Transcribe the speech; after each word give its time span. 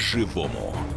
по-живому. 0.00 0.89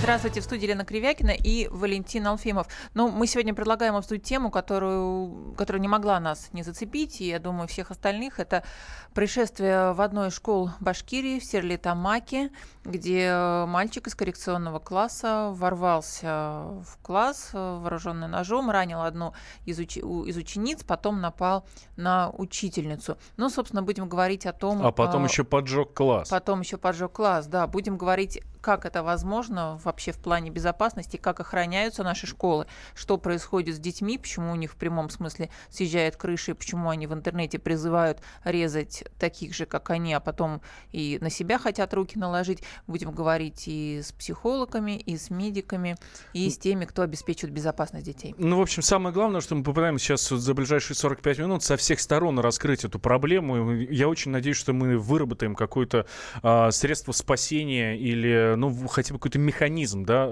Здравствуйте, 0.00 0.40
в 0.40 0.44
студии 0.44 0.62
Елена 0.62 0.86
Кривякина 0.86 1.30
и 1.30 1.68
Валентин 1.68 2.26
Алфимов. 2.26 2.68
Ну, 2.94 3.10
мы 3.10 3.26
сегодня 3.26 3.52
предлагаем 3.52 3.94
обсудить 3.94 4.22
тему, 4.22 4.50
которую, 4.50 5.54
которая 5.58 5.80
не 5.80 5.88
могла 5.88 6.18
нас 6.18 6.48
не 6.52 6.62
зацепить, 6.62 7.20
и, 7.20 7.28
я 7.28 7.38
думаю, 7.38 7.68
всех 7.68 7.90
остальных. 7.90 8.40
Это 8.40 8.64
происшествие 9.12 9.92
в 9.92 10.00
одной 10.00 10.28
из 10.28 10.34
школ 10.34 10.70
Башкирии, 10.80 11.38
в 11.38 11.44
Серлитамаке, 11.44 12.50
где 12.82 13.30
мальчик 13.68 14.06
из 14.06 14.14
коррекционного 14.14 14.78
класса 14.78 15.50
ворвался 15.52 16.82
в 16.82 16.98
класс, 17.02 17.50
вооруженный 17.52 18.26
ножом, 18.26 18.70
ранил 18.70 19.02
одну 19.02 19.34
из, 19.66 19.78
уч... 19.78 19.98
из 19.98 20.36
учениц, 20.36 20.82
потом 20.82 21.20
напал 21.20 21.66
на 21.96 22.30
учительницу. 22.30 23.18
Ну, 23.36 23.50
собственно, 23.50 23.82
будем 23.82 24.08
говорить 24.08 24.46
о 24.46 24.54
том... 24.54 24.84
А 24.84 24.92
потом 24.92 25.24
э... 25.24 25.28
еще 25.28 25.44
поджег 25.44 25.92
класс. 25.92 26.30
Потом 26.30 26.62
еще 26.62 26.78
поджег 26.78 27.12
класс, 27.12 27.46
да. 27.46 27.66
Будем 27.66 27.98
говорить, 27.98 28.42
как 28.60 28.84
это 28.84 29.02
возможно 29.02 29.80
вообще 29.84 30.12
в 30.12 30.18
плане 30.18 30.50
безопасности, 30.50 31.16
как 31.16 31.40
охраняются 31.40 32.02
наши 32.02 32.26
школы, 32.26 32.66
что 32.94 33.18
происходит 33.18 33.76
с 33.76 33.78
детьми, 33.78 34.18
почему 34.18 34.52
у 34.52 34.56
них 34.56 34.72
в 34.72 34.76
прямом 34.76 35.10
смысле 35.10 35.50
съезжает 35.70 36.16
крыша, 36.16 36.52
и 36.52 36.54
почему 36.54 36.90
они 36.90 37.06
в 37.06 37.14
интернете 37.14 37.58
призывают 37.58 38.20
резать 38.44 39.04
таких 39.18 39.54
же, 39.54 39.66
как 39.66 39.90
они, 39.90 40.12
а 40.14 40.20
потом 40.20 40.60
и 40.92 41.18
на 41.20 41.30
себя 41.30 41.58
хотят 41.58 41.94
руки 41.94 42.18
наложить. 42.18 42.62
Будем 42.86 43.12
говорить 43.12 43.64
и 43.66 44.00
с 44.02 44.12
психологами, 44.12 44.98
и 44.98 45.16
с 45.16 45.30
медиками, 45.30 45.96
и 46.32 46.48
с 46.50 46.58
теми, 46.58 46.84
кто 46.84 47.02
обеспечивает 47.02 47.54
безопасность 47.54 48.06
детей. 48.06 48.34
Ну, 48.38 48.58
в 48.58 48.62
общем, 48.62 48.82
самое 48.82 49.14
главное, 49.14 49.40
что 49.40 49.54
мы 49.54 49.62
попытаемся 49.62 50.16
сейчас 50.16 50.28
за 50.28 50.54
ближайшие 50.54 50.96
45 50.96 51.38
минут 51.38 51.62
со 51.62 51.76
всех 51.76 52.00
сторон 52.00 52.38
раскрыть 52.38 52.84
эту 52.84 52.98
проблему. 52.98 53.72
Я 53.72 54.08
очень 54.08 54.30
надеюсь, 54.30 54.56
что 54.56 54.72
мы 54.72 54.98
выработаем 54.98 55.54
какое-то 55.54 56.06
а, 56.42 56.70
средство 56.70 57.12
спасения 57.12 57.98
или, 57.98 58.49
ну, 58.56 58.88
хотя 58.88 59.14
бы 59.14 59.18
какой-то 59.18 59.38
механизм, 59.38 60.04
да, 60.04 60.28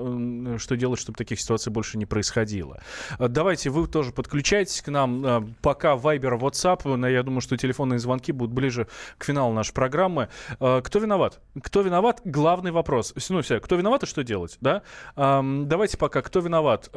что 0.59 0.77
делать, 0.77 1.01
чтобы 1.01 1.17
таких 1.17 1.41
ситуаций 1.41 1.73
больше 1.73 1.99
не 1.99 2.07
происходило. 2.07 2.81
А, 3.19 3.29
давайте 3.29 3.71
вы 3.71 3.87
тоже 3.87 4.13
подключайтесь 4.13 4.83
к 4.83 4.89
нам. 4.89 5.25
А, 5.27 5.49
пока 5.63 5.95
Viber, 5.95 6.39
WhatsApp, 6.39 7.11
я 7.11 7.23
думаю, 7.23 7.41
что 7.41 7.57
телефонные 7.57 7.99
звонки 7.99 8.33
будут 8.33 8.55
ближе 8.55 8.89
к 9.19 9.25
финалу 9.25 9.53
нашей 9.53 9.73
программы. 9.73 10.29
Кто 10.59 10.99
виноват? 10.99 11.41
Кто 11.63 11.83
виноват? 11.83 12.21
Главный 12.25 12.71
вопрос. 12.71 13.15
Ну, 13.29 13.43
все, 13.43 13.61
кто 13.61 13.77
виноват 13.77 14.03
и 14.03 14.07
что 14.07 14.25
делать, 14.25 14.59
да? 14.61 14.83
Давайте 15.17 15.97
пока, 15.99 16.23
кто 16.23 16.41
виноват? 16.41 16.91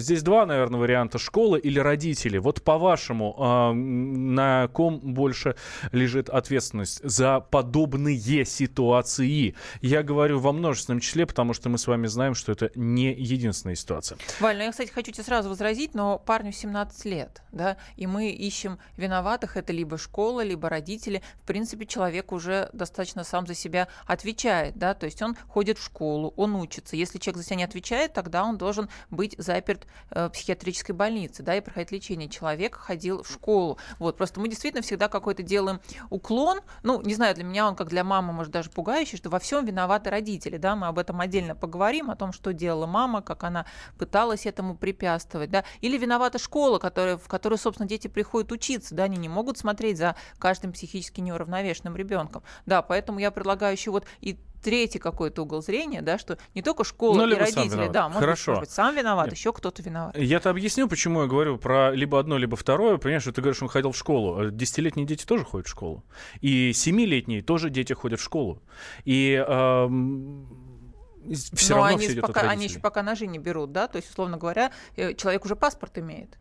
Здесь 0.00 0.22
два, 0.22 0.46
наверное, 0.46 0.80
варианта. 0.80 1.18
Школа 1.18 1.56
или 1.56 1.78
родители? 1.78 2.38
Вот 2.38 2.62
по-вашему, 2.62 3.72
на 3.74 4.68
ком 4.68 5.00
больше 5.00 5.56
лежит 5.92 6.28
ответственность 6.28 7.00
за 7.02 7.40
подобные 7.40 8.44
ситуации? 8.44 9.54
Я 9.80 10.02
говорю 10.02 10.38
во 10.38 10.52
множественном 10.62 11.00
числе, 11.00 11.26
потому 11.26 11.54
что 11.54 11.68
мы 11.68 11.76
с 11.76 11.86
вами 11.88 12.06
знаем, 12.06 12.34
что 12.34 12.52
это 12.52 12.70
не 12.76 13.12
единственная 13.12 13.74
ситуация. 13.74 14.16
Валь, 14.38 14.56
ну 14.56 14.62
я, 14.62 14.70
кстати, 14.70 14.90
хочу 14.90 15.10
тебе 15.10 15.24
сразу 15.24 15.48
возразить, 15.48 15.94
но 15.94 16.18
парню 16.18 16.52
17 16.52 17.04
лет, 17.06 17.42
да, 17.50 17.76
и 17.96 18.06
мы 18.06 18.30
ищем 18.30 18.78
виноватых, 18.96 19.56
это 19.56 19.72
либо 19.72 19.98
школа, 19.98 20.44
либо 20.44 20.68
родители. 20.68 21.22
В 21.42 21.46
принципе, 21.46 21.84
человек 21.84 22.30
уже 22.30 22.70
достаточно 22.72 23.24
сам 23.24 23.46
за 23.46 23.54
себя 23.54 23.88
отвечает, 24.06 24.78
да, 24.78 24.94
то 24.94 25.06
есть 25.06 25.20
он 25.20 25.36
ходит 25.48 25.78
в 25.78 25.84
школу, 25.84 26.32
он 26.36 26.54
учится. 26.54 26.94
Если 26.94 27.18
человек 27.18 27.38
за 27.38 27.44
себя 27.44 27.56
не 27.56 27.64
отвечает, 27.64 28.12
тогда 28.12 28.44
он 28.44 28.56
должен 28.56 28.88
быть 29.10 29.34
заперт 29.38 29.86
э, 30.10 30.28
в 30.28 30.30
психиатрической 30.30 30.94
больнице, 30.94 31.42
да, 31.42 31.56
и 31.56 31.60
проходить 31.60 31.90
лечение. 31.90 32.28
Человек 32.28 32.76
ходил 32.76 33.24
в 33.24 33.28
школу. 33.28 33.78
Вот, 33.98 34.16
просто 34.16 34.38
мы 34.38 34.48
действительно 34.48 34.82
всегда 34.82 35.08
какой-то 35.08 35.42
делаем 35.42 35.80
уклон, 36.10 36.60
ну, 36.84 37.02
не 37.02 37.14
знаю, 37.14 37.34
для 37.34 37.44
меня 37.44 37.66
он 37.66 37.74
как 37.74 37.88
для 37.88 38.04
мамы, 38.04 38.32
может, 38.32 38.52
даже 38.52 38.70
пугающий, 38.70 39.18
что 39.18 39.28
во 39.28 39.40
всем 39.40 39.64
виноваты 39.64 40.10
родители, 40.10 40.51
да, 40.56 40.76
мы 40.76 40.86
об 40.86 40.98
этом 40.98 41.20
отдельно 41.20 41.54
поговорим, 41.54 42.10
о 42.10 42.16
том, 42.16 42.32
что 42.32 42.52
делала 42.52 42.86
мама, 42.86 43.22
как 43.22 43.44
она 43.44 43.66
пыталась 43.98 44.46
этому 44.46 44.76
препятствовать, 44.76 45.50
да, 45.50 45.64
или 45.80 45.98
виновата 45.98 46.38
школа, 46.38 46.78
которая, 46.78 47.16
в 47.16 47.28
которую, 47.28 47.58
собственно, 47.58 47.88
дети 47.88 48.08
приходят 48.08 48.52
учиться, 48.52 48.94
да, 48.94 49.04
они 49.04 49.16
не 49.16 49.28
могут 49.28 49.58
смотреть 49.58 49.98
за 49.98 50.16
каждым 50.38 50.72
психически 50.72 51.20
неуравновешенным 51.20 51.96
ребенком, 51.96 52.42
да, 52.66 52.82
поэтому 52.82 53.18
я 53.18 53.30
предлагаю 53.30 53.72
еще 53.72 53.90
вот 53.90 54.06
и 54.20 54.38
третий 54.62 54.98
какой-то 54.98 55.42
угол 55.42 55.62
зрения, 55.62 56.02
да, 56.02 56.18
что 56.18 56.38
не 56.54 56.62
только 56.62 56.84
школа 56.84 57.16
ну, 57.16 57.28
и 57.28 57.34
родители, 57.34 57.88
да, 57.88 58.08
может 58.08 58.20
Хорошо. 58.20 58.42
быть, 58.42 58.48
может 58.48 58.60
быть, 58.60 58.70
сам 58.70 58.96
виноват, 58.96 59.26
Нет. 59.26 59.36
еще 59.36 59.52
кто-то 59.52 59.82
виноват. 59.82 60.16
Я-то 60.16 60.50
объясню, 60.50 60.88
почему 60.88 61.22
я 61.22 61.28
говорю 61.28 61.58
про 61.58 61.90
либо 61.92 62.18
одно, 62.18 62.38
либо 62.38 62.56
второе. 62.56 62.96
Понимаешь, 62.96 63.22
что 63.22 63.32
ты 63.32 63.40
говоришь, 63.40 63.62
он 63.62 63.68
ходил 63.68 63.92
в 63.92 63.96
школу. 63.96 64.50
Десятилетние 64.50 65.06
дети 65.06 65.26
тоже 65.26 65.44
ходят 65.44 65.66
в 65.66 65.70
школу. 65.70 66.04
И 66.40 66.72
семилетние 66.72 67.42
тоже 67.42 67.70
дети 67.70 67.92
ходят 67.92 68.20
в 68.20 68.22
школу. 68.22 68.62
И 69.04 69.34
эм, 69.46 70.46
все 71.32 71.74
Но 71.74 71.82
равно 71.82 71.96
они, 71.96 72.08
все 72.08 72.20
пока, 72.20 72.40
они 72.42 72.64
еще 72.64 72.80
пока 72.80 73.02
ножи 73.02 73.26
не 73.26 73.38
берут, 73.38 73.72
да, 73.72 73.88
то 73.88 73.96
есть, 73.96 74.10
условно 74.10 74.38
говоря, 74.38 74.72
э, 74.96 75.14
человек 75.14 75.44
уже 75.44 75.56
паспорт 75.56 75.98
имеет. 75.98 76.38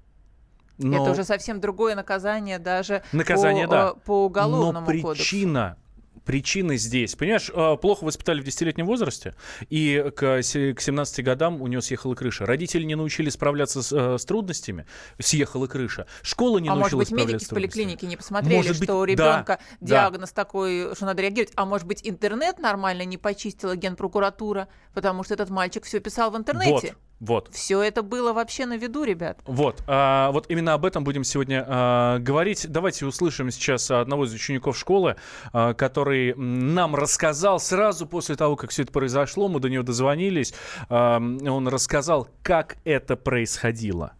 Но... 0.78 1.02
Это 1.02 1.12
уже 1.12 1.24
совсем 1.24 1.60
другое 1.60 1.96
наказание 1.96 2.58
даже 2.58 3.04
наказание, 3.12 3.68
по, 3.68 3.72
да. 3.72 3.94
Э, 3.96 4.00
по 4.06 4.26
уголовному 4.26 4.80
Но 4.80 4.86
причина 4.86 5.76
кодексу 5.76 5.81
причины 6.26 6.78
здесь. 6.78 7.16
Понимаешь, 7.16 7.52
а, 7.54 7.76
плохо 7.76 8.04
воспитали 8.04 8.42
в 8.42 8.46
10-летнем 8.46 8.86
возрасте, 8.86 9.36
и 9.70 10.12
к 10.16 10.42
17 10.42 11.24
годам 11.24 11.62
у 11.62 11.68
него 11.68 11.82
съехала 11.82 12.16
крыша. 12.16 12.46
Родители 12.46 12.84
не 12.84 12.96
научили 12.96 13.30
справляться 13.30 13.82
с, 13.82 13.92
э, 13.92 14.18
с 14.18 14.26
трудностями, 14.26 14.86
съехала 15.20 15.68
крыша. 15.68 16.08
Школа 16.22 16.60
не 16.60 16.70
а 16.70 16.76
научилась 16.76 17.12
может 17.12 17.26
быть, 17.26 17.34
медики 17.36 17.46
в 17.46 17.54
поликлинике 17.54 18.08
не 18.08 18.18
посмотрели, 18.18 18.56
может 18.56 18.80
быть, 18.80 18.84
что 18.84 19.00
у 19.00 19.04
ребенка 19.04 19.60
да, 19.80 19.88
диагноз 19.88 20.32
да. 20.32 20.44
такой, 20.44 20.96
что 20.96 21.06
надо 21.06 21.22
реагировать. 21.22 21.54
А 21.56 21.66
может 21.66 21.88
быть, 21.88 22.02
интернет 22.04 22.60
нормально 22.60 23.04
не 23.06 23.18
почистила 23.18 23.76
генпрокуратура, 23.76 24.68
потому 24.94 25.24
что 25.24 25.34
этот 25.34 25.50
мальчик 25.50 25.84
все 25.86 26.00
писал 26.00 26.32
в 26.32 26.38
интернете. 26.38 26.72
Вот. 26.72 27.11
Вот. 27.22 27.54
Все 27.54 27.84
это 27.84 28.02
было 28.02 28.34
вообще 28.34 28.66
на 28.66 28.78
виду, 28.78 29.04
ребят. 29.04 29.40
Вот. 29.46 29.84
А, 29.86 30.32
вот 30.32 30.48
именно 30.50 30.74
об 30.74 30.86
этом 30.86 31.04
будем 31.04 31.24
сегодня 31.24 31.64
а, 31.68 32.18
говорить. 32.18 32.66
Давайте 32.68 33.06
услышим 33.06 33.52
сейчас 33.52 33.92
одного 33.92 34.26
из 34.26 34.34
учеников 34.34 34.76
школы, 34.76 35.16
а, 35.54 35.76
который 35.76 36.34
нам 36.36 36.96
рассказал 36.96 37.60
сразу 37.60 38.08
после 38.08 38.36
того, 38.36 38.56
как 38.56 38.72
все 38.72 38.82
это 38.82 38.92
произошло. 38.92 39.48
Мы 39.50 39.60
до 39.60 39.70
него 39.70 39.84
дозвонились. 39.84 40.56
А, 40.90 41.18
он 41.18 41.68
рассказал, 41.68 42.28
как 42.42 42.78
это 42.86 43.16
происходило. 43.16 44.14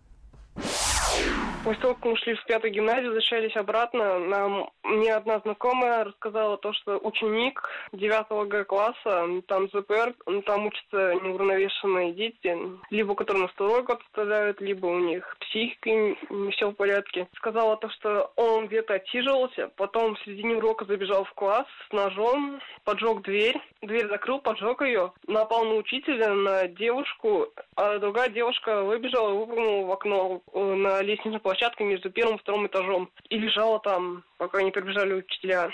После 1.64 1.80
того, 1.80 1.94
как 1.94 2.06
мы 2.06 2.18
шли 2.18 2.34
в 2.34 2.44
пятую 2.46 2.74
гимназию, 2.74 3.08
возвращались 3.08 3.56
обратно, 3.56 4.18
нам 4.18 4.72
мне 4.84 5.14
одна 5.14 5.40
знакомая 5.40 6.06
рассказала 6.06 6.58
то, 6.58 6.74
что 6.74 6.98
ученик 6.98 7.62
9 7.94 8.50
Г 8.50 8.64
класса, 8.64 9.28
там 9.48 9.68
ЗПР, 9.68 10.16
там 10.46 10.66
учатся 10.66 11.14
неуравновешенные 11.22 12.14
дети, 12.14 12.58
либо 12.90 13.14
которые 13.14 13.44
на 13.44 13.48
второй 13.50 13.84
год 13.84 14.02
вставляют, 14.04 14.60
либо 14.60 14.88
у 14.88 15.00
них 15.00 15.38
психика 15.40 15.90
не 15.92 16.52
все 16.52 16.72
в 16.72 16.74
порядке. 16.74 17.28
Сказала 17.36 17.78
то, 17.78 17.90
что 17.92 18.32
он 18.36 18.68
где-то 18.68 18.96
отсиживался, 18.96 19.70
потом 19.78 20.16
в 20.16 20.20
середине 20.22 20.56
урока 20.56 20.86
забежал 20.86 21.26
в 21.26 21.34
класс 21.34 21.68
с 21.90 21.94
ножом, 21.94 22.60
поджег 22.86 23.22
дверь, 23.22 23.62
дверь 23.82 24.08
закрыл, 24.08 24.40
поджег 24.40 24.82
ее, 24.82 25.12
напал 25.28 25.66
на 25.66 25.76
учителя, 25.76 26.34
на 26.34 26.68
девушку, 26.68 27.48
а 27.76 28.00
другая 28.00 28.30
девушка 28.30 28.84
выбежала 28.84 29.30
и 29.30 29.38
выпрыгнула 29.38 29.86
в 29.86 29.92
окно 29.92 30.42
э, 30.54 30.60
на 30.60 31.02
лестничной 31.02 31.40
площадке 31.52 31.84
между 31.84 32.10
первым 32.10 32.38
и 32.38 32.40
вторым 32.40 32.68
этажом. 32.68 33.12
И 33.30 33.38
лежала 33.38 33.80
там, 33.80 34.24
пока 34.42 34.64
не 34.64 34.72
прибежали 34.72 35.14
учителя. 35.14 35.70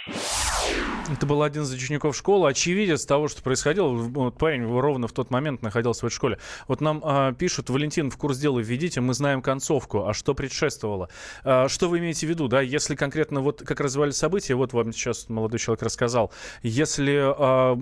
Это 1.09 1.25
был 1.25 1.41
один 1.41 1.63
из 1.63 1.71
учеников 1.71 2.17
школы, 2.17 2.49
очевидец 2.49 3.05
того, 3.05 3.29
что 3.29 3.41
происходило. 3.41 3.87
Вот 3.87 4.37
парень 4.37 4.65
ровно 4.67 5.07
в 5.07 5.13
тот 5.13 5.31
момент 5.31 5.61
находился 5.61 6.01
в 6.01 6.03
этой 6.07 6.15
школе. 6.15 6.37
Вот 6.67 6.81
нам 6.81 7.01
а, 7.01 7.31
пишут, 7.31 7.69
Валентин, 7.69 8.11
в 8.11 8.17
курс 8.17 8.37
дела 8.37 8.59
введите, 8.59 8.99
мы 8.99 9.13
знаем 9.13 9.41
концовку. 9.41 10.05
А 10.05 10.13
что 10.13 10.33
предшествовало? 10.33 11.07
А, 11.45 11.69
что 11.69 11.87
вы 11.87 11.99
имеете 11.99 12.27
в 12.27 12.29
виду, 12.29 12.49
да? 12.49 12.59
Если 12.59 12.95
конкретно 12.95 13.39
вот 13.39 13.63
как 13.65 13.79
развивались 13.79 14.17
события, 14.17 14.55
вот 14.55 14.73
вам 14.73 14.91
сейчас 14.91 15.29
молодой 15.29 15.59
человек 15.59 15.83
рассказал. 15.83 16.33
Если 16.61 17.21
а, 17.23 17.79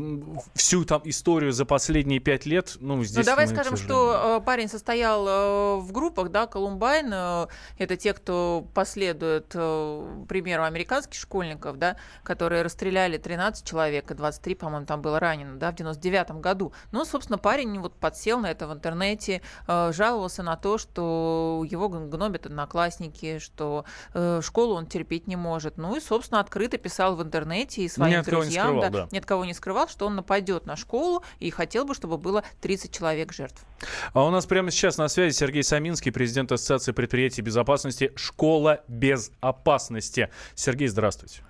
всю 0.54 0.86
там 0.86 1.02
историю 1.06 1.52
за 1.52 1.66
последние 1.66 2.20
пять 2.20 2.46
лет, 2.46 2.78
ну, 2.80 3.04
здесь... 3.04 3.26
Ну, 3.26 3.31
давай 3.31 3.48
мы, 3.48 3.56
скажем, 3.56 3.76
что 3.76 4.38
э, 4.40 4.46
парень 4.46 4.68
состоял 4.68 5.28
э, 5.28 5.78
в 5.80 5.92
группах, 5.92 6.30
да, 6.30 6.46
Колумбайн, 6.46 7.10
э, 7.12 7.48
это 7.80 7.98
те, 7.98 8.14
кто 8.14 8.68
последует 8.76 9.48
примеру 9.48 10.64
американских 10.75 11.19
школьников, 11.19 11.77
да, 11.77 11.95
которые 12.24 12.62
расстреляли 12.62 13.18
13 13.18 13.66
человек, 13.66 14.12
и 14.12 14.13
23, 14.13 14.56
по-моему, 14.56 14.86
там 14.86 15.01
было 15.01 15.19
ранено, 15.19 15.57
да, 15.57 15.72
в 15.72 15.75
99 15.75 16.42
году. 16.42 16.74
Ну, 16.92 17.06
собственно, 17.06 17.38
парень 17.38 17.80
вот 17.80 17.95
подсел 17.95 18.39
на 18.39 18.51
это 18.51 18.68
в 18.68 18.74
интернете, 18.74 19.42
э, 19.68 19.92
жаловался 19.94 20.44
на 20.44 20.57
то, 20.57 20.77
что 20.77 21.66
его 21.69 21.88
гнобят 21.89 22.45
одноклассники, 22.45 23.39
что 23.39 23.86
э, 24.13 24.42
школу 24.44 24.75
он 24.75 24.88
терпеть 24.88 25.27
не 25.27 25.36
может. 25.36 25.77
Ну 25.77 25.95
и, 25.95 26.00
собственно, 26.00 26.42
открыто 26.42 26.78
писал 26.78 27.16
в 27.16 27.24
интернете 27.24 27.83
и 27.83 27.89
своим 27.89 28.19
ни 28.19 28.24
друзьям, 28.24 28.68
скрывал, 28.68 28.81
да, 28.81 28.89
да. 28.89 29.07
ни 29.12 29.18
от 29.18 29.25
кого 29.25 29.45
не 29.45 29.54
скрывал, 29.54 29.88
что 29.88 30.06
он 30.06 30.16
нападет 30.16 30.66
на 30.66 30.75
школу 30.75 31.24
и 31.39 31.50
хотел 31.50 31.86
бы, 31.86 31.94
чтобы 31.94 32.18
было 32.18 32.44
30 32.62 32.92
человек 32.92 33.31
жертв. 33.31 33.63
А 34.13 34.25
у 34.25 34.30
нас 34.30 34.45
прямо 34.45 34.71
сейчас 34.71 34.98
на 34.98 35.07
связи 35.07 35.36
Сергей 35.36 35.63
Саминский, 35.63 36.12
президент 36.12 36.51
Ассоциации 36.51 36.92
предприятий 36.92 37.42
безопасности 37.42 38.12
«Школа 38.16 38.83
безопасности». 38.88 40.30
Сергей, 40.66 40.88
здравствуйте. 40.88 41.42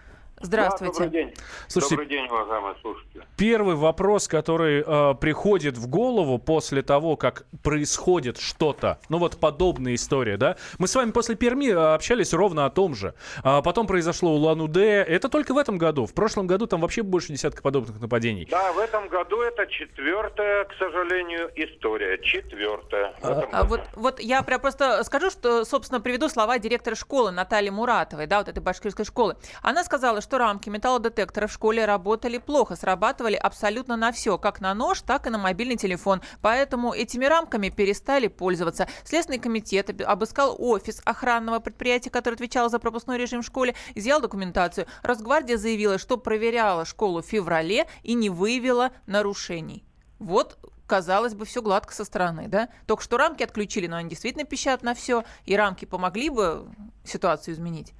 Здравствуйте. 0.42 0.94
Да, 0.94 1.06
добрый 1.06 1.10
день. 1.10 1.34
Слушайте, 1.68 1.96
добрый 1.96 2.10
день, 2.10 2.26
уважаемые 2.28 2.76
слушатели. 2.82 3.26
Первый 3.38 3.76
вопрос, 3.76 4.28
который 4.28 4.84
э, 4.86 5.16
приходит 5.16 5.78
в 5.78 5.88
голову 5.88 6.38
после 6.40 6.82
того, 6.82 7.16
как 7.16 7.46
происходит 7.64 8.38
что-то, 8.38 9.00
ну 9.10 9.18
вот 9.18 9.40
подобная 9.40 9.96
история, 9.96 10.38
да? 10.38 10.58
Мы 10.78 10.88
с 10.88 10.96
вами 10.96 11.12
после 11.12 11.36
Перми 11.36 11.70
э, 11.70 11.94
общались 11.94 12.34
ровно 12.34 12.66
о 12.66 12.70
том 12.70 12.96
же. 12.96 13.14
А 13.44 13.62
потом 13.62 13.88
произошло 13.88 14.32
Улан-Удэ. 14.32 15.04
Это 15.04 15.30
только 15.30 15.54
в 15.54 15.58
этом 15.58 15.78
году. 15.78 16.06
В 16.06 16.14
прошлом 16.14 16.48
году 16.48 16.68
там 16.68 16.82
вообще 16.82 17.02
больше 17.02 17.32
десятка 17.32 17.62
подобных 17.62 18.00
нападений. 18.02 18.48
Да, 18.52 18.74
в 18.74 18.80
этом 18.80 19.08
году 19.08 19.42
это 19.42 19.66
четвертая, 19.68 20.66
к 20.66 20.74
сожалению, 20.78 21.50
история. 21.56 22.18
Четвертая. 22.18 23.14
А, 23.22 23.48
а 23.52 23.64
вот, 23.64 23.82
вот 23.96 24.20
я 24.20 24.44
прям 24.44 24.60
просто 24.60 25.04
скажу, 25.06 25.30
что, 25.30 25.64
собственно, 25.64 26.02
приведу 26.02 26.28
слова 26.28 26.60
директора 26.60 26.96
школы 26.96 27.32
Натальи 27.32 27.70
Муратовой, 27.70 28.28
да, 28.28 28.40
вот 28.40 28.50
этой 28.50 28.60
башкирской 28.60 29.06
школы. 29.06 29.38
Она 29.62 29.84
сказала, 29.84 30.22
что 30.26 30.40
рамки 30.40 30.70
металлодетектора 30.70 31.46
в 31.46 31.54
школе 31.54 31.86
работали 31.86 32.40
плохо, 32.40 32.76
срабатывали 32.76 33.36
абсолютно 33.36 33.96
на 33.96 34.12
все, 34.12 34.40
как 34.40 34.60
на 34.60 34.74
нож, 34.74 35.02
так 35.02 35.28
и 35.28 35.30
на 35.30 35.38
мобильный 35.38 35.78
телефон. 35.78 36.22
Поэтому 36.42 36.94
этими 36.94 37.26
рамками 37.26 37.70
перестали 37.70 38.28
пользоваться. 38.28 38.88
Следственный 39.04 39.38
комитет 39.38 40.02
обыскал 40.02 40.56
офис 40.58 41.00
охранного 41.06 41.60
предприятия, 41.60 42.10
которое 42.10 42.34
отвечало 42.34 42.70
за 42.70 42.80
пропускной 42.80 43.20
режим 43.20 43.44
в 43.44 43.46
школе, 43.46 43.76
изъял 43.94 44.20
документацию. 44.20 44.88
Росгвардия 45.04 45.58
заявила, 45.58 46.00
что 46.00 46.18
проверяла 46.18 46.86
школу 46.86 47.22
в 47.22 47.26
феврале 47.28 47.86
и 48.02 48.16
не 48.16 48.32
выявила 48.32 48.90
нарушений. 49.06 49.86
Вот 50.18 50.58
казалось 50.88 51.36
бы, 51.36 51.46
все 51.46 51.62
гладко 51.62 51.94
со 51.94 52.04
стороны, 52.04 52.48
да? 52.48 52.70
Только 52.88 53.04
что 53.04 53.18
рамки 53.18 53.44
отключили, 53.44 53.86
но 53.88 53.98
они 53.98 54.10
действительно 54.10 54.46
пищат 54.46 54.82
на 54.82 54.96
все, 54.96 55.24
и 55.46 55.56
рамки 55.56 55.86
помогли 55.86 56.30
бы 56.30 56.68
ситуацию 57.04 57.54
изменить. 57.54 57.94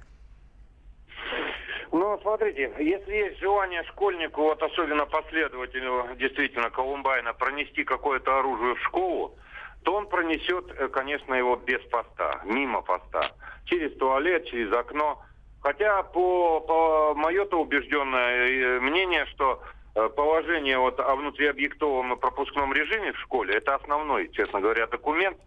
Ну, 1.98 2.18
смотрите, 2.20 2.70
если 2.78 3.10
есть 3.10 3.40
желание 3.40 3.82
школьнику, 3.84 4.42
вот 4.42 4.62
особенно 4.62 5.06
последователю 5.06 6.04
действительно 6.16 6.68
Колумбайна, 6.68 7.32
пронести 7.32 7.84
какое-то 7.84 8.38
оружие 8.38 8.74
в 8.74 8.82
школу, 8.82 9.34
то 9.82 9.94
он 9.94 10.06
пронесет, 10.06 10.66
э, 10.76 10.88
конечно, 10.88 11.32
его 11.32 11.56
без 11.56 11.80
поста, 11.84 12.42
мимо 12.44 12.82
поста, 12.82 13.32
через 13.64 13.96
туалет, 13.96 14.44
через 14.44 14.70
окно. 14.74 15.22
Хотя 15.62 16.02
по, 16.02 16.60
по 16.60 17.14
мое-то 17.14 17.62
убежденное 17.62 18.46
э, 18.46 18.80
мнение, 18.80 19.24
что 19.32 19.62
э, 19.94 20.10
положение 20.10 20.78
вот 20.78 21.00
о 21.00 21.16
внутриобъектовом 21.16 22.12
и 22.12 22.20
пропускном 22.20 22.74
режиме 22.74 23.14
в 23.14 23.20
школе, 23.20 23.54
это 23.54 23.74
основной, 23.74 24.28
честно 24.32 24.60
говоря, 24.60 24.86
документ. 24.86 25.38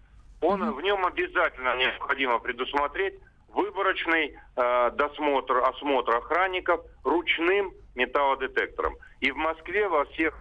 Он. 0.42 0.72
В 0.74 0.82
нем 0.82 1.06
обязательно 1.06 1.76
необходимо 1.76 2.40
предусмотреть 2.40 3.14
выборочный 3.54 4.36
э, 4.56 4.92
досмотр, 4.92 5.58
осмотр 5.58 6.16
охранников 6.16 6.82
ручным 7.04 7.74
металлодетектором. 7.96 8.96
И 9.20 9.32
в 9.32 9.38
Москве 9.38 9.88
во 9.88 10.06
всех 10.06 10.36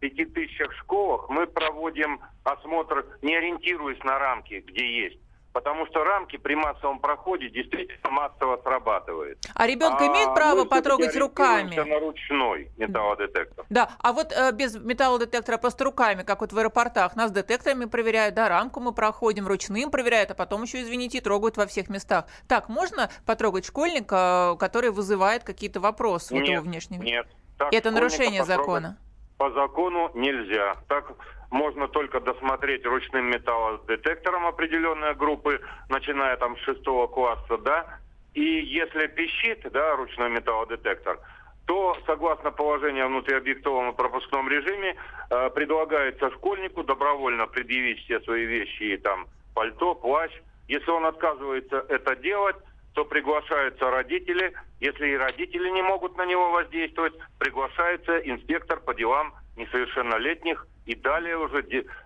пяти 0.00 0.24
тысячах 0.24 0.72
школах 0.74 1.28
мы 1.28 1.46
проводим 1.46 2.20
осмотр, 2.44 3.06
не 3.22 3.36
ориентируясь 3.36 4.02
на 4.04 4.18
рамки, 4.18 4.62
где 4.66 5.04
есть, 5.04 5.18
Потому 5.56 5.86
что 5.86 6.04
рамки 6.04 6.36
при 6.36 6.54
массовом 6.54 6.98
проходе 6.98 7.48
действительно 7.48 8.10
массово 8.10 8.60
срабатывают. 8.62 9.38
А 9.54 9.66
ребенок 9.66 10.02
а 10.02 10.06
имеет 10.06 10.34
право 10.34 10.66
потрогать 10.66 11.16
руками? 11.16 11.74
на 11.74 11.98
ручной 11.98 12.70
металлодетектор. 12.76 13.64
Да, 13.70 13.88
а 13.98 14.12
вот 14.12 14.32
э, 14.32 14.52
без 14.52 14.76
металлодетектора 14.76 15.56
просто 15.56 15.84
руками, 15.84 16.24
как 16.24 16.42
вот 16.42 16.52
в 16.52 16.58
аэропортах, 16.58 17.16
нас 17.16 17.32
детекторами 17.32 17.86
проверяют, 17.86 18.34
да, 18.34 18.50
рамку 18.50 18.80
мы 18.80 18.92
проходим, 18.92 19.46
ручным 19.46 19.90
проверяют, 19.90 20.30
а 20.30 20.34
потом 20.34 20.64
еще, 20.64 20.82
извините, 20.82 21.22
трогают 21.22 21.56
во 21.56 21.64
всех 21.66 21.88
местах. 21.88 22.26
Так, 22.48 22.68
можно 22.68 23.08
потрогать 23.24 23.64
школьника, 23.64 24.56
который 24.60 24.90
вызывает 24.90 25.42
какие-то 25.42 25.80
вопросы 25.80 26.34
нет, 26.34 26.42
у 26.42 26.52
его 26.52 26.62
внешнего? 26.64 27.02
Нет. 27.02 27.26
Так, 27.56 27.72
Это 27.72 27.90
нарушение 27.90 28.44
закона? 28.44 28.98
По 29.38 29.50
закону 29.52 30.10
нельзя. 30.12 30.74
Так 30.86 31.14
можно 31.50 31.88
только 31.88 32.20
досмотреть 32.20 32.84
ручным 32.84 33.30
металлодетектором 33.30 34.46
определенные 34.46 35.14
группы, 35.14 35.60
начиная 35.88 36.36
там 36.36 36.56
с 36.56 36.60
шестого 36.60 37.06
класса, 37.06 37.58
да, 37.58 37.98
и 38.34 38.42
если 38.42 39.06
пищит, 39.06 39.66
да, 39.72 39.96
ручной 39.96 40.28
металлодетектор, 40.30 41.18
то, 41.66 41.96
согласно 42.06 42.50
положению 42.50 43.06
о 43.06 43.08
внутриобъектовом 43.08 43.90
и 43.90 43.96
пропускном 43.96 44.48
режиме, 44.48 44.94
э, 45.30 45.50
предлагается 45.50 46.30
школьнику 46.30 46.84
добровольно 46.84 47.46
предъявить 47.46 48.04
все 48.04 48.20
свои 48.20 48.44
вещи, 48.44 48.82
и 48.82 48.96
там 48.98 49.26
пальто, 49.54 49.94
плащ. 49.94 50.30
Если 50.68 50.90
он 50.90 51.06
отказывается 51.06 51.84
это 51.88 52.14
делать, 52.16 52.56
то 52.92 53.04
приглашаются 53.04 53.90
родители. 53.90 54.52
Если 54.80 55.08
и 55.08 55.16
родители 55.16 55.70
не 55.70 55.82
могут 55.82 56.16
на 56.16 56.24
него 56.26 56.50
воздействовать, 56.50 57.14
приглашается 57.38 58.18
инспектор 58.18 58.78
по 58.80 58.94
делам 58.94 59.34
несовершеннолетних 59.56 60.66
и 60.86 60.94
далее 60.94 61.36
уже 61.36 61.64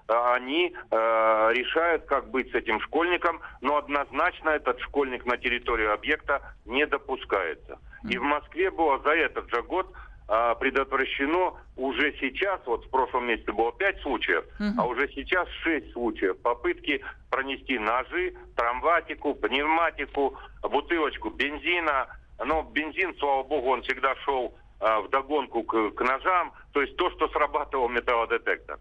а, 0.09 0.35
они 0.35 0.75
э, 0.75 0.97
решают, 1.53 2.07
как 2.07 2.31
быть 2.31 2.51
с 2.51 2.55
этим 2.55 2.81
школьником, 2.81 3.41
но 3.61 3.77
однозначно 3.77 4.51
этот 4.51 4.81
школьник 4.81 5.27
на 5.27 5.37
территорию 5.37 5.93
объекта 5.93 6.55
не 6.65 6.87
допускается. 6.87 7.79
И 8.09 8.17
в 8.17 8.23
Москве 8.23 8.71
было 8.71 8.99
за 9.01 9.11
этот 9.11 9.51
же 9.51 9.63
год 9.63 9.93
э, 10.29 10.55
предотвращено 10.59 11.55
уже 11.77 12.15
сейчас, 12.19 12.61
вот 12.65 12.87
в 12.87 12.91
прошлом 12.91 13.27
месяце 13.27 13.53
было 13.53 13.73
5 13.73 14.01
случаев, 14.01 14.45
uh-huh. 14.59 14.73
а 14.79 14.87
уже 14.87 15.09
сейчас 15.09 15.47
6 15.63 15.93
случаев 15.93 16.39
попытки 16.39 17.03
пронести 17.31 17.79
ножи, 17.79 18.35
трамватику, 18.57 19.35
пневматику, 19.35 20.39
бутылочку 20.63 21.29
бензина. 21.31 22.09
Но 22.43 22.63
бензин, 22.63 23.15
слава 23.19 23.43
богу, 23.43 23.69
он 23.69 23.83
всегда 23.83 24.15
шел 24.25 24.55
а, 24.55 24.60
в 24.81 25.09
догонку 25.11 25.63
к, 25.63 25.91
к 25.91 26.01
ножам, 26.01 26.53
то 26.73 26.81
есть 26.81 26.97
то, 26.97 27.11
что 27.11 27.29
срабатывал 27.29 27.89
металлодетектор. 27.89 28.79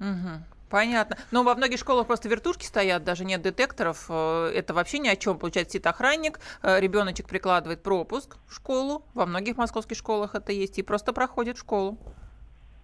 Угу. 0.00 0.42
Понятно. 0.68 1.16
Но 1.30 1.44
во 1.44 1.54
многих 1.54 1.78
школах 1.78 2.06
просто 2.06 2.28
вертушки 2.28 2.64
стоят, 2.64 3.04
даже 3.04 3.24
нет 3.24 3.40
детекторов. 3.42 4.06
Э, 4.08 4.50
это 4.52 4.74
вообще 4.74 4.98
ни 4.98 5.08
о 5.08 5.16
чем. 5.16 5.38
Получается, 5.38 5.74
сидит 5.74 5.86
охранник, 5.86 6.40
э, 6.62 6.80
ребеночек 6.80 7.28
прикладывает 7.28 7.82
пропуск 7.82 8.36
в 8.48 8.54
школу. 8.54 9.04
Во 9.14 9.26
многих 9.26 9.56
московских 9.56 9.96
школах 9.96 10.34
это 10.34 10.52
есть. 10.52 10.78
И 10.78 10.82
просто 10.82 11.12
проходит 11.12 11.56
в 11.56 11.60
школу. 11.60 11.98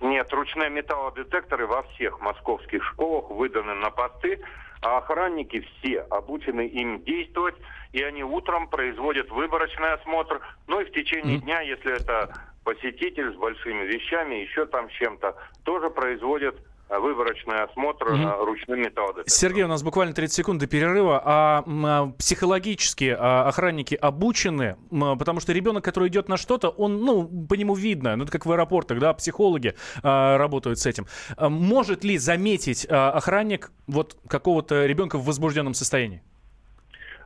Нет, 0.01 0.33
ручные 0.33 0.71
металлодетекторы 0.71 1.67
во 1.67 1.83
всех 1.85 2.21
московских 2.21 2.83
школах 2.85 3.31
выданы 3.31 3.75
на 3.75 3.91
посты, 3.91 4.41
а 4.81 4.99
охранники 4.99 5.61
все 5.61 6.01
обучены 6.01 6.67
им 6.67 7.05
действовать, 7.05 7.55
и 7.93 8.03
они 8.03 8.25
утром 8.25 8.67
производят 8.67 9.31
выборочный 9.31 9.93
осмотр, 9.93 10.41
ну 10.67 10.81
и 10.81 10.85
в 10.87 10.93
течение 10.93 11.39
дня, 11.39 11.61
если 11.61 11.95
это 11.95 12.35
посетитель 12.65 13.33
с 13.33 13.37
большими 13.37 13.85
вещами, 13.85 14.37
еще 14.37 14.67
там 14.67 14.89
с 14.91 14.93
чем-то, 14.95 15.37
тоже 15.65 15.91
производят 15.91 16.57
э, 16.89 16.99
выборочный 16.99 17.63
осмотр 17.63 18.13
угу. 18.13 18.45
ручным 18.45 18.81
металлодетектором. 18.81 19.29
Сергей, 19.29 19.65
у 19.65 19.69
нас 19.69 19.83
буквально 19.83 20.15
30 20.15 20.35
секунд 20.35 20.61
до 20.61 20.67
перерыва. 20.67 21.23
А, 21.25 21.65
а 21.67 22.07
психологически 22.19 23.17
а, 23.19 23.49
охранники 23.49 23.95
обучены? 23.95 24.77
Потому 24.91 25.41
что 25.41 25.53
ребенок, 25.53 25.85
который 25.85 26.09
идет 26.09 26.29
на 26.29 26.37
что-то, 26.37 26.69
он, 26.69 27.01
ну, 27.05 27.47
по 27.47 27.55
нему 27.55 27.75
видно. 27.75 28.17
Ну, 28.17 28.25
это 28.25 28.33
как 28.33 28.47
в 28.47 28.53
аэропортах, 28.53 28.99
да, 28.99 29.13
психологи 29.15 29.75
а, 30.03 30.39
работают 30.39 30.79
с 30.79 30.87
этим. 30.87 31.07
А, 31.37 31.49
может 31.49 32.05
ли 32.05 32.19
заметить 32.19 32.87
а, 32.89 33.11
охранник 33.11 33.73
вот 33.87 34.17
какого-то 34.29 34.87
ребенка 34.87 35.19
в 35.19 35.25
возбужденном 35.25 35.75
состоянии? 35.75 36.23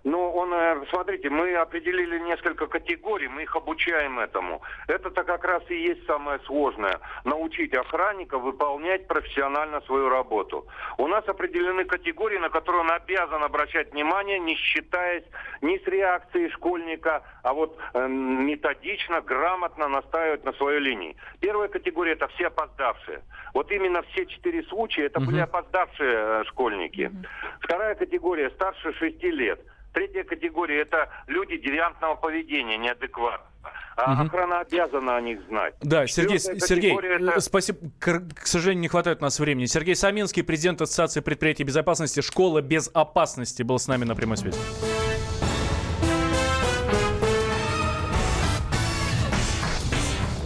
Ну, 0.07 0.31
он, 0.31 0.55
э, 0.55 0.85
смотрите, 0.91 1.31
мы 1.31 1.53
определили 1.57 2.21
несколько 2.21 2.69
категорий, 2.69 3.27
мы 3.27 3.43
их 3.43 3.57
обучаем 3.57 4.21
этому. 4.21 4.63
Это-то 4.87 5.25
как 5.25 5.45
раз 5.45 5.65
и 5.69 5.75
есть 5.75 6.07
самое 6.07 6.39
сложное. 6.47 7.01
Научить 7.25 7.75
охранника 7.75 8.39
выполнять 8.39 9.09
профессионально 9.09 9.81
свою 9.81 10.09
работу. 10.09 10.65
У 10.97 11.09
нас 11.09 11.27
определены 11.27 11.85
категории, 11.85 12.39
на 12.39 12.51
которые 12.51 12.83
он 12.83 12.93
обязан 12.93 13.43
обращать 13.43 13.93
внимание, 13.93 14.39
не 14.39 14.55
считаясь 14.55 15.25
ни 15.61 15.77
с 15.77 15.85
реакцией 15.89 16.51
школьника, 16.51 17.25
а 17.43 17.53
вот 17.53 17.77
э, 17.95 18.07
методично, 18.07 19.23
грамотно 19.23 19.89
настаивать 19.89 20.45
на 20.45 20.53
своей 20.53 20.79
линии. 20.79 21.17
Первая 21.41 21.67
категория 21.67 22.13
это 22.13 22.29
все 22.29 22.47
опоздавшие. 22.47 23.23
Вот 23.55 23.73
именно 23.73 24.03
все 24.03 24.25
четыре 24.27 24.63
случая 24.69 25.07
это 25.07 25.19
угу. 25.19 25.33
были 25.33 25.41
опоздавшие 25.41 26.15
э, 26.15 26.45
школьники. 26.45 27.07
Угу. 27.07 27.27
Вторая 27.63 27.97
категория 27.97 28.51
старше 28.51 28.93
шести 28.93 29.33
лет. 29.33 29.61
Третья 29.97 30.25
категория– 30.25 30.81
это 30.83 31.09
люди 31.27 31.57
девиантного 31.57 32.17
поведения, 32.17 32.77
неадекватного. 32.77 33.51
А 33.97 34.13
угу. 34.13 34.23
охрана 34.25 34.61
обязана 34.61 35.17
о 35.17 35.21
них 35.23 35.41
знать. 35.49 35.75
Да, 35.81 36.07
Сергей, 36.07 36.39
Сергей 36.39 36.95
это... 36.95 37.41
спасибо. 37.41 37.79
К, 37.99 38.21
к 38.35 38.47
сожалению, 38.47 38.83
не 38.83 38.89
хватает 38.89 39.21
у 39.21 39.23
нас 39.23 39.41
времени. 39.41 39.65
Сергей 39.65 39.97
Саминский, 39.97 40.43
президент 40.43 40.83
Ассоциации 40.83 41.21
предприятий 41.21 41.65
безопасности 41.65 42.21
«Школа 42.21 42.61
безопасности» 42.61 43.63
был 43.63 43.79
с 43.79 43.89
нами 43.89 44.05
на 44.05 44.15
прямой 44.15 44.37
связи. 44.37 44.59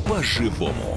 По-живому. 0.09 0.97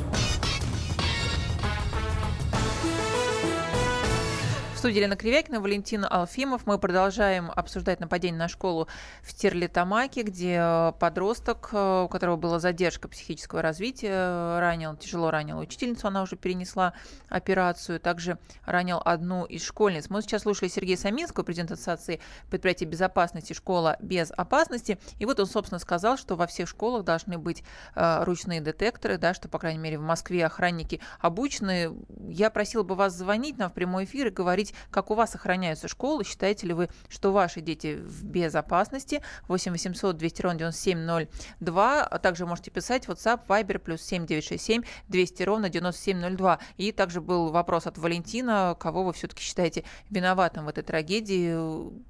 Студии 4.81 4.97
Елена 4.97 5.15
Кривякина, 5.15 5.61
Валентин 5.61 6.07
Алфимов. 6.09 6.65
Мы 6.65 6.79
продолжаем 6.79 7.51
обсуждать 7.55 7.99
нападение 7.99 8.39
на 8.39 8.47
школу 8.47 8.87
в 9.21 9.31
Терлитамаке, 9.31 10.23
где 10.23 10.57
э, 10.59 10.93
подросток, 10.99 11.69
э, 11.71 12.01
у 12.05 12.07
которого 12.07 12.35
была 12.35 12.57
задержка 12.57 13.07
психического 13.07 13.61
развития, 13.61 14.59
ранил, 14.59 14.95
тяжело 14.95 15.29
ранил 15.29 15.59
учительницу, 15.59 16.07
она 16.07 16.23
уже 16.23 16.35
перенесла 16.35 16.93
операцию, 17.29 17.99
также 17.99 18.39
ранил 18.65 18.99
одну 19.05 19.45
из 19.45 19.63
школьниц. 19.63 20.09
Мы 20.09 20.23
сейчас 20.23 20.41
слушали 20.41 20.67
Сергея 20.67 20.97
Саминского, 20.97 21.43
президента 21.43 21.75
Ассоциации 21.75 22.19
предприятий 22.49 22.85
безопасности 22.85 23.53
«Школа 23.53 23.97
без 23.99 24.31
опасности». 24.35 24.97
И 25.19 25.25
вот 25.25 25.39
он, 25.39 25.45
собственно, 25.45 25.77
сказал, 25.77 26.17
что 26.17 26.35
во 26.35 26.47
всех 26.47 26.67
школах 26.67 27.05
должны 27.05 27.37
быть 27.37 27.63
э, 27.93 28.23
ручные 28.23 28.61
детекторы, 28.61 29.19
да, 29.19 29.35
что, 29.35 29.47
по 29.47 29.59
крайней 29.59 29.79
мере, 29.79 29.99
в 29.99 30.01
Москве 30.01 30.43
охранники 30.43 31.01
обучены. 31.19 31.91
Я 32.27 32.49
просила 32.49 32.81
бы 32.81 32.95
вас 32.95 33.13
звонить 33.13 33.59
нам 33.59 33.69
в 33.69 33.73
прямой 33.73 34.05
эфир 34.05 34.25
и 34.25 34.31
говорить, 34.31 34.70
спросить, 34.71 34.91
как 34.91 35.11
у 35.11 35.15
вас 35.15 35.35
охраняются 35.35 35.87
школы, 35.87 36.23
считаете 36.23 36.67
ли 36.67 36.73
вы, 36.73 36.89
что 37.09 37.31
ваши 37.31 37.61
дети 37.61 37.95
в 37.95 38.23
безопасности. 38.23 39.21
8 39.47 39.71
800 39.71 40.17
200 40.17 40.41
ровно 40.41 40.59
9702. 40.59 42.03
А 42.03 42.19
также 42.19 42.45
можете 42.45 42.71
писать 42.71 43.07
WhatsApp, 43.07 43.41
Viber, 43.47 43.79
плюс 43.79 44.01
7967 44.01 44.83
200 45.07 45.43
ровно 45.43 45.69
9702. 45.69 46.59
И 46.77 46.91
также 46.91 47.21
был 47.21 47.51
вопрос 47.51 47.87
от 47.87 47.97
Валентина, 47.97 48.75
кого 48.79 49.03
вы 49.03 49.13
все-таки 49.13 49.41
считаете 49.41 49.83
виноватым 50.09 50.65
в 50.65 50.69
этой 50.69 50.83
трагедии, 50.83 51.55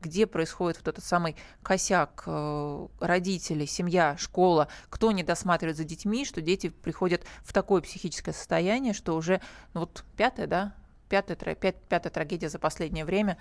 где 0.02 0.28
происходит 0.28 0.78
вот 0.78 0.88
этот 0.88 1.04
самый 1.04 1.36
косяк 1.64 2.24
э, 2.26 2.88
родители, 3.00 3.66
семья, 3.66 4.16
школа, 4.18 4.68
кто 4.90 5.12
не 5.12 5.24
досматривает 5.24 5.78
за 5.78 5.84
детьми, 5.84 6.26
что 6.26 6.42
дети 6.42 6.70
приходят 6.70 7.22
в 7.44 7.54
такое 7.54 7.82
психическое 7.82 8.34
состояние, 8.34 8.94
что 8.94 9.16
уже 9.16 9.42
ну, 9.74 9.82
вот 9.82 10.04
пятое, 10.18 10.48
да, 10.48 10.74
пятая, 11.12 11.56
пят, 11.56 11.76
пятая 11.90 12.10
трагедия 12.10 12.50
за 12.50 12.58
последнее 12.58 13.04
время. 13.04 13.38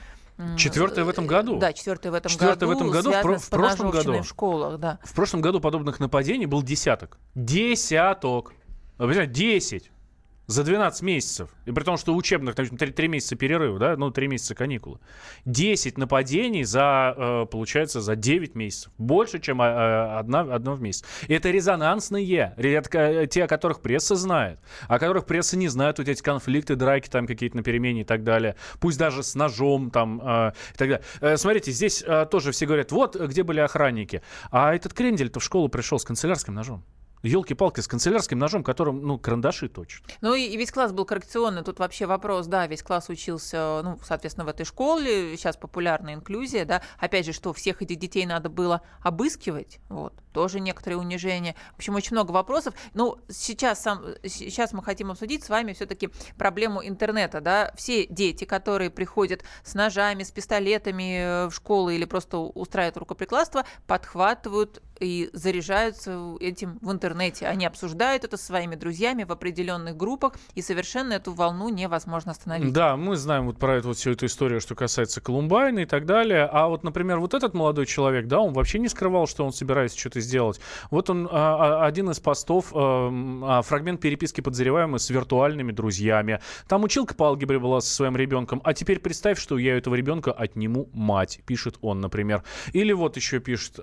Четвертая 0.57 1.05
в 1.05 1.09
этом 1.09 1.27
году? 1.27 1.59
Да, 1.59 1.73
четвертая 1.73 2.11
в 2.11 2.17
этом 2.17 2.31
четвертая 2.31 2.69
году. 2.69 2.91
в 2.91 2.91
этом 2.91 2.91
году, 2.91 3.11
в, 3.13 3.39
в 3.39 3.49
прошлом 3.49 3.91
году. 3.91 4.23
В 4.23 4.27
школах, 4.27 4.81
да. 4.81 4.99
В 5.05 5.15
прошлом 5.15 5.41
году 5.41 5.61
подобных 5.61 6.01
нападений 6.01 6.47
был 6.47 6.63
десяток. 6.63 7.19
Десяток. 7.35 8.53
Десять 8.99 9.91
за 10.51 10.65
12 10.65 11.03
месяцев, 11.03 11.51
и 11.65 11.71
при 11.71 11.85
том, 11.85 11.97
что 11.97 12.15
учебных, 12.15 12.55
там, 12.57 12.67
3, 12.67 12.91
3 12.91 13.09
месяца 13.09 13.37
перерыв, 13.37 13.79
да, 13.79 13.97
ну, 13.97 14.11
3 14.11 14.27
месяца 14.27 14.55
каникулы, 14.55 14.99
10 15.45 15.97
нападений 15.97 16.65
за, 16.65 17.15
э, 17.17 17.47
получается, 17.51 18.01
за 18.01 18.17
9 18.17 18.57
месяцев. 18.57 18.93
Больше, 18.99 19.39
чем 19.39 19.63
э, 19.63 20.19
одна, 20.19 20.41
одно 20.41 20.75
в 20.75 20.83
месяц. 20.83 21.05
И 21.29 21.35
это 21.35 21.51
резонансные, 21.51 22.55
редко, 22.57 23.27
те, 23.29 23.45
о 23.45 23.47
которых 23.47 23.81
пресса 23.81 24.17
знает, 24.17 24.59
о 24.89 24.99
которых 24.99 25.27
пресса 25.27 25.57
не 25.57 25.69
знает, 25.69 25.99
вот 25.99 26.09
эти 26.09 26.21
конфликты, 26.21 26.75
драки 26.75 27.09
там 27.09 27.27
какие-то 27.29 27.57
на 27.57 27.63
перемене 27.63 28.01
и 28.01 28.05
так 28.05 28.25
далее. 28.25 28.57
Пусть 28.81 28.99
даже 28.99 29.23
с 29.23 29.37
ножом 29.37 29.91
там 29.91 30.21
э, 30.21 30.53
и 30.75 30.79
так 30.79 30.89
далее. 30.89 31.05
Э, 31.21 31.37
смотрите, 31.37 31.71
здесь 31.71 32.03
э, 32.05 32.27
тоже 32.29 32.51
все 32.51 32.67
говорят, 32.67 32.91
вот 32.91 33.15
где 33.15 33.45
были 33.45 33.61
охранники. 33.61 34.21
А 34.51 34.75
этот 34.75 34.95
крендель-то 34.95 35.39
в 35.39 35.45
школу 35.45 35.69
пришел 35.69 36.01
с 36.01 36.05
канцелярским 36.05 36.55
ножом. 36.55 36.85
Елки-палки 37.23 37.81
с 37.81 37.89
канцелярским 37.89 38.39
ножом, 38.39 38.65
которым, 38.65 39.03
ну, 39.03 39.19
карандаши 39.19 39.69
точат. 39.69 40.03
Ну 40.21 40.35
и, 40.35 40.57
весь 40.57 40.73
класс 40.73 40.93
был 40.93 41.05
коррекционный. 41.05 41.63
Тут 41.63 41.79
вообще 41.79 42.07
вопрос, 42.07 42.47
да, 42.47 42.67
весь 42.67 42.83
класс 42.83 43.09
учился, 43.09 43.83
ну, 43.83 43.99
соответственно, 44.03 44.47
в 44.47 44.49
этой 44.49 44.65
школе. 44.65 45.37
Сейчас 45.37 45.57
популярна 45.57 46.15
инклюзия, 46.15 46.65
да. 46.65 46.83
Опять 46.99 47.27
же, 47.27 47.33
что 47.33 47.53
всех 47.53 47.83
этих 47.83 47.99
детей 47.99 48.25
надо 48.25 48.49
было 48.49 48.83
обыскивать, 49.03 49.81
вот. 49.89 50.15
Тоже 50.33 50.61
некоторые 50.61 50.99
унижения. 50.99 51.57
В 51.73 51.77
общем, 51.77 51.95
очень 51.97 52.15
много 52.15 52.31
вопросов. 52.31 52.75
Ну, 52.95 53.19
сейчас, 53.29 53.83
сам, 53.83 54.03
сейчас 54.25 54.73
мы 54.73 54.83
хотим 54.83 55.11
обсудить 55.11 55.45
с 55.45 55.49
вами 55.49 55.73
все-таки 55.73 56.11
проблему 56.39 56.87
интернета, 56.87 57.41
да. 57.41 57.73
Все 57.77 58.07
дети, 58.07 58.45
которые 58.45 58.91
приходят 58.91 59.43
с 59.65 59.75
ножами, 59.75 60.23
с 60.23 60.31
пистолетами 60.31 61.49
в 61.49 61.53
школу 61.53 61.91
или 61.91 62.05
просто 62.05 62.39
устраивают 62.39 62.97
рукоприкладство, 62.97 63.65
подхватывают 63.87 64.83
и 65.01 65.31
заряжаются 65.33 66.37
этим 66.41 66.79
в 66.83 66.93
интернете. 66.93 67.47
Они 67.47 67.65
обсуждают 67.65 68.25
это 68.25 68.37
со 68.37 68.45
своими 68.45 68.75
друзьями 68.75 69.25
в 69.25 69.33
определенных 69.33 69.97
группах, 69.97 70.35
и 70.55 70.63
совершенно 70.63 71.15
эту 71.15 71.33
волну 71.33 71.69
невозможно 71.71 72.33
остановить. 72.33 72.73
Да, 72.73 72.97
мы 72.97 73.17
знаем 73.17 73.47
вот 73.47 73.59
про 73.59 73.77
эту 73.77 73.89
вот 73.89 73.97
всю 73.97 74.13
эту 74.13 74.27
историю, 74.27 74.61
что 74.61 74.75
касается 74.75 75.21
Колумбайна 75.21 75.81
и 75.81 75.87
так 75.87 76.07
далее. 76.07 76.45
А 76.45 76.69
вот, 76.69 76.85
например, 76.85 77.19
вот 77.19 77.35
этот 77.35 77.55
молодой 77.55 77.87
человек, 77.87 78.27
да, 78.27 78.41
он 78.41 78.53
вообще 78.53 78.79
не 78.79 78.89
скрывал, 78.89 79.27
что 79.27 79.45
он 79.45 79.53
собирается 79.53 79.99
что-то 79.99 80.21
сделать. 80.21 80.61
Вот 80.91 81.09
он, 81.11 81.29
а, 81.31 81.83
а, 81.83 81.87
один 81.87 82.11
из 82.11 82.21
постов, 82.21 82.73
а, 82.75 83.63
фрагмент 83.63 84.01
переписки 84.01 84.41
подозреваемого 84.41 84.99
с 84.99 85.09
виртуальными 85.11 85.73
друзьями. 85.73 86.41
Там 86.69 86.85
училка 86.85 87.15
по 87.15 87.27
алгебре 87.27 87.59
была 87.59 87.81
со 87.81 87.93
своим 87.95 88.17
ребенком, 88.17 88.61
а 88.65 88.75
теперь 88.75 89.01
представь, 89.01 89.39
что 89.39 89.57
я 89.59 89.77
этого 89.77 89.95
ребенка 89.95 90.33
отниму 90.33 90.89
мать, 90.93 91.41
пишет 91.47 91.79
он, 91.81 92.01
например. 92.01 92.45
Или 92.73 92.93
вот 92.93 93.17
еще 93.17 93.41
пишет, 93.41 93.81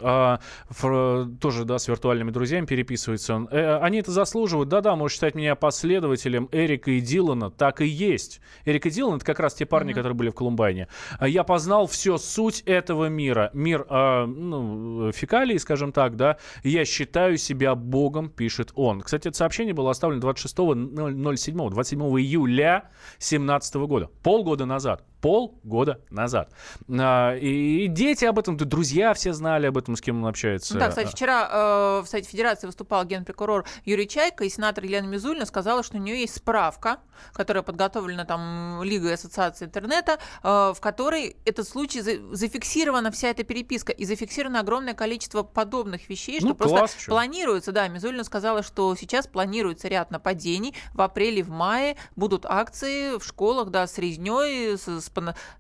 тоже, 1.40 1.66
да, 1.66 1.80
с 1.80 1.88
виртуальными 1.88 2.32
друзьями 2.32 2.66
переписывается 2.66 3.36
он. 3.36 3.48
Э, 3.52 3.78
они 3.80 4.00
это 4.00 4.12
заслуживают. 4.12 4.70
Да-да, 4.70 4.96
можешь 4.96 5.16
считать 5.16 5.36
меня 5.36 5.56
последователем 5.56 6.50
Эрика 6.52 6.92
и 6.92 7.00
Дилана. 7.00 7.52
Так 7.52 7.82
и 7.82 7.86
есть. 7.86 8.42
Эрик 8.66 8.86
и 8.86 8.90
Дилан— 8.90 9.16
это 9.18 9.26
как 9.26 9.40
раз 9.40 9.54
те 9.54 9.66
парни, 9.66 9.92
mm-hmm. 9.92 9.96
которые 9.96 10.16
были 10.16 10.30
в 10.30 10.36
Колумбайне. 10.36 10.88
А 11.20 11.28
я 11.28 11.44
познал 11.44 11.88
все 11.88 12.18
суть 12.18 12.62
этого 12.66 13.08
мира. 13.10 13.50
Мир 13.54 13.86
э, 13.90 14.26
ну, 14.26 15.12
фекалий, 15.12 15.60
скажем 15.60 15.92
так, 15.92 16.16
да. 16.16 16.38
Я 16.64 16.86
считаю 16.86 17.38
себя 17.38 17.76
богом, 17.76 18.30
пишет 18.30 18.72
он. 18.76 19.02
Кстати, 19.02 19.28
это 19.28 19.38
сообщение 19.38 19.74
было 19.74 19.92
оставлено 19.92 20.22
26.07, 20.30 21.70
27 21.70 22.02
июля 22.20 22.90
2017 23.20 23.76
года. 23.76 24.10
Полгода 24.24 24.66
назад 24.66 25.04
полгода 25.28 26.00
назад. 26.10 26.54
А, 26.90 27.36
и 27.36 27.88
дети 27.88 28.24
об 28.24 28.40
этом, 28.40 28.56
друзья 28.56 29.14
все 29.14 29.34
знали 29.34 29.68
об 29.68 29.78
этом, 29.78 29.98
с 29.98 30.02
кем 30.02 30.24
он 30.24 30.30
общается. 30.30 30.78
Да, 30.78 30.88
кстати, 30.88 31.12
вчера 31.12 31.50
э, 31.52 32.02
в 32.06 32.08
Совете 32.08 32.30
Федерации 32.30 32.68
выступал 32.68 33.04
генпрокурор 33.04 33.66
Юрий 33.84 34.08
Чайка, 34.08 34.46
и 34.46 34.50
сенатор 34.50 34.86
Елена 34.86 35.06
Мизульна 35.06 35.46
сказала, 35.46 35.84
что 35.84 35.98
у 35.98 36.00
нее 36.00 36.22
есть 36.22 36.36
справка, 36.36 37.00
которая 37.34 37.62
подготовлена 37.62 38.24
там 38.24 38.82
Лигой 38.84 39.16
Ассоциации 39.16 39.66
интернета, 39.66 40.18
э, 40.44 40.74
в 40.74 40.80
которой 40.80 41.36
этот 41.44 41.68
случай 41.68 42.00
за, 42.00 42.34
зафиксирована 42.34 43.12
вся 43.12 43.28
эта 43.28 43.44
переписка, 43.44 43.92
и 43.92 44.06
зафиксировано 44.06 44.62
огромное 44.62 44.94
количество 44.94 45.44
подобных 45.44 46.08
вещей, 46.08 46.40
что 46.40 46.50
ну, 46.50 46.56
просто 46.56 46.78
класс, 46.78 46.96
планируется, 47.06 47.74
да, 47.74 47.90
Мизульна 47.90 48.24
сказала, 48.24 48.64
что 48.64 48.96
сейчас 48.96 49.28
планируется 49.28 49.90
ряд 49.90 50.10
нападений, 50.10 50.74
в 50.94 51.02
апреле, 51.02 51.44
в 51.44 51.50
мае 51.50 51.98
будут 52.16 52.46
акции 52.46 53.18
в 53.18 53.24
школах, 53.26 53.72
да, 53.72 53.88
с 53.88 53.98
резней, 53.98 54.78
с, 54.78 54.88
с, 54.88 55.10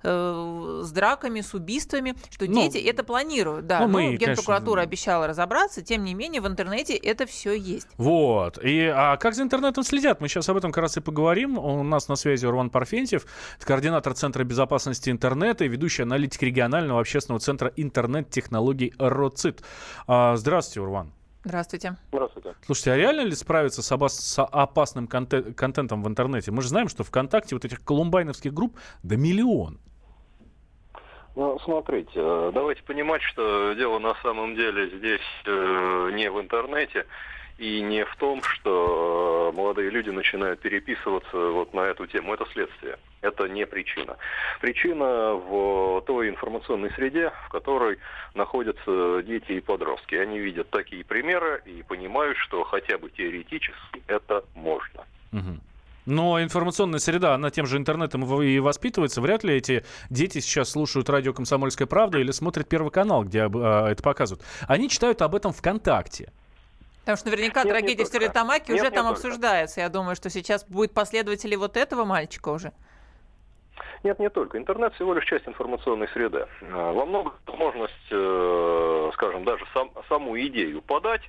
э, 0.03 0.81
с 0.83 0.91
драками, 0.91 1.41
с 1.41 1.53
убийствами, 1.53 2.15
что 2.29 2.45
ну, 2.45 2.53
дети 2.53 2.77
это 2.77 3.03
планируют, 3.03 3.67
да. 3.67 3.81
Ну, 3.81 3.87
мы, 3.87 4.11
ну, 4.11 4.17
Генпрокуратура 4.17 4.81
конечно... 4.81 4.89
обещала 4.89 5.27
разобраться, 5.27 5.81
тем 5.81 6.03
не 6.03 6.13
менее 6.13 6.41
в 6.41 6.47
интернете 6.47 6.95
это 6.95 7.25
все 7.25 7.53
есть. 7.53 7.87
Вот. 7.97 8.57
И 8.63 8.85
а 8.85 9.17
как 9.17 9.35
за 9.35 9.43
интернетом 9.43 9.83
следят? 9.83 10.21
Мы 10.21 10.27
сейчас 10.27 10.49
об 10.49 10.57
этом 10.57 10.71
как 10.71 10.83
раз 10.83 10.97
и 10.97 11.01
поговорим. 11.01 11.57
У 11.57 11.83
нас 11.83 12.07
на 12.07 12.15
связи 12.15 12.45
Урван 12.45 12.69
Парфентьев, 12.69 13.25
координатор 13.59 14.13
Центра 14.13 14.43
безопасности 14.43 15.09
интернета 15.09 15.65
и 15.65 15.67
ведущий 15.67 16.03
аналитик 16.03 16.41
регионального 16.43 16.99
общественного 16.99 17.39
центра 17.39 17.71
интернет-технологий 17.75 18.93
РОЦИТ. 18.97 19.63
А, 20.07 20.35
здравствуйте, 20.35 20.81
Урван. 20.81 21.16
Здравствуйте. 21.47 21.95
Здравствуйте. 22.11 22.55
Слушайте, 22.65 22.91
а 22.91 22.97
реально 22.97 23.21
ли 23.21 23.31
справиться 23.31 23.81
с, 23.81 23.89
обос- 23.93 24.09
с 24.09 24.43
опасным 24.43 25.07
контент- 25.07 25.55
контентом 25.55 26.03
в 26.03 26.07
интернете? 26.09 26.51
Мы 26.51 26.61
же 26.61 26.67
знаем, 26.67 26.89
что 26.89 27.05
ВКонтакте 27.05 27.55
вот 27.55 27.63
этих 27.63 27.83
колумбайновских 27.85 28.53
групп 28.53 28.75
до 29.03 29.15
миллион. 29.15 29.79
Ну, 31.37 31.57
смотрите, 31.59 32.11
э, 32.15 32.51
давайте 32.53 32.83
понимать, 32.83 33.21
что 33.21 33.73
дело 33.73 33.99
на 33.99 34.15
самом 34.23 34.55
деле 34.55 34.89
здесь 34.97 35.21
э, 35.45 36.11
не 36.15 36.29
в 36.29 36.41
интернете 36.41 37.05
и 37.57 37.81
не 37.81 38.05
в 38.05 38.15
том, 38.17 38.41
что 38.43 39.51
э, 39.51 39.57
молодые 39.57 39.89
люди 39.89 40.09
начинают 40.09 40.59
переписываться 40.59 41.37
вот 41.37 41.73
на 41.73 41.81
эту 41.81 42.05
тему. 42.05 42.33
Это 42.33 42.45
следствие. 42.53 42.97
Это 43.21 43.47
не 43.47 43.65
причина. 43.65 44.17
Причина 44.61 45.33
в 45.33 46.01
той 46.05 46.29
информационной 46.29 46.91
среде, 46.91 47.31
в 47.45 47.49
которой 47.49 47.97
находятся 48.35 49.23
дети 49.23 49.53
и 49.53 49.59
подростки. 49.59 50.15
Они 50.15 50.39
видят 50.39 50.69
такие 50.69 51.03
примеры 51.03 51.61
и 51.65 51.83
понимают, 51.83 52.37
что 52.37 52.63
хотя 52.63 52.97
бы 52.97 53.09
теоретически 53.09 54.03
это 54.07 54.43
можно. 54.55 55.03
Но 56.07 56.41
информационная 56.41 56.99
среда, 56.99 57.35
она 57.35 57.49
тем 57.49 57.65
же 57.65 57.75
интернетом 57.75 58.23
и 58.41 58.59
воспитывается. 58.59 59.19
Вряд 59.19 59.43
ли 59.43 59.55
эти 59.55 59.83
дети 60.09 60.39
сейчас 60.39 60.69
слушают 60.69 61.09
радио 61.09 61.33
«Комсомольская 61.33 61.85
правда» 61.85 62.17
или 62.17 62.31
смотрят 62.31 62.69
Первый 62.69 62.91
канал, 62.91 63.25
где 63.25 63.41
а, 63.41 63.89
это 63.89 64.01
показывают. 64.01 64.41
Они 64.69 64.89
читают 64.89 65.21
об 65.21 65.35
этом 65.35 65.51
ВКонтакте. 65.51 66.31
Потому 67.07 67.19
что 67.19 67.29
наверняка 67.29 67.63
нет, 67.63 67.71
трагедия 67.71 68.03
в 68.03 68.07
Стерлитамаке 68.07 68.73
уже 68.73 68.91
там 68.91 69.07
обсуждается. 69.07 69.79
Я 69.79 69.87
думаю, 69.87 70.17
что 70.17 70.29
сейчас 70.29 70.65
будет 70.65 70.93
последователи 70.93 71.55
вот 71.55 71.77
этого 71.77 72.03
мальчика 72.03 72.49
уже. 72.49 72.73
Нет, 74.03 74.19
не 74.19 74.29
только. 74.29 74.57
Интернет 74.57 74.93
всего 74.95 75.13
лишь 75.13 75.23
часть 75.23 75.47
информационной 75.47 76.09
среды. 76.09 76.47
А, 76.63 76.91
во 76.91 77.05
многом 77.05 77.31
возможность, 77.45 77.93
э, 78.11 79.11
скажем, 79.13 79.45
даже 79.45 79.63
сам, 79.73 79.89
саму 80.09 80.37
идею 80.37 80.81
подать, 80.81 81.21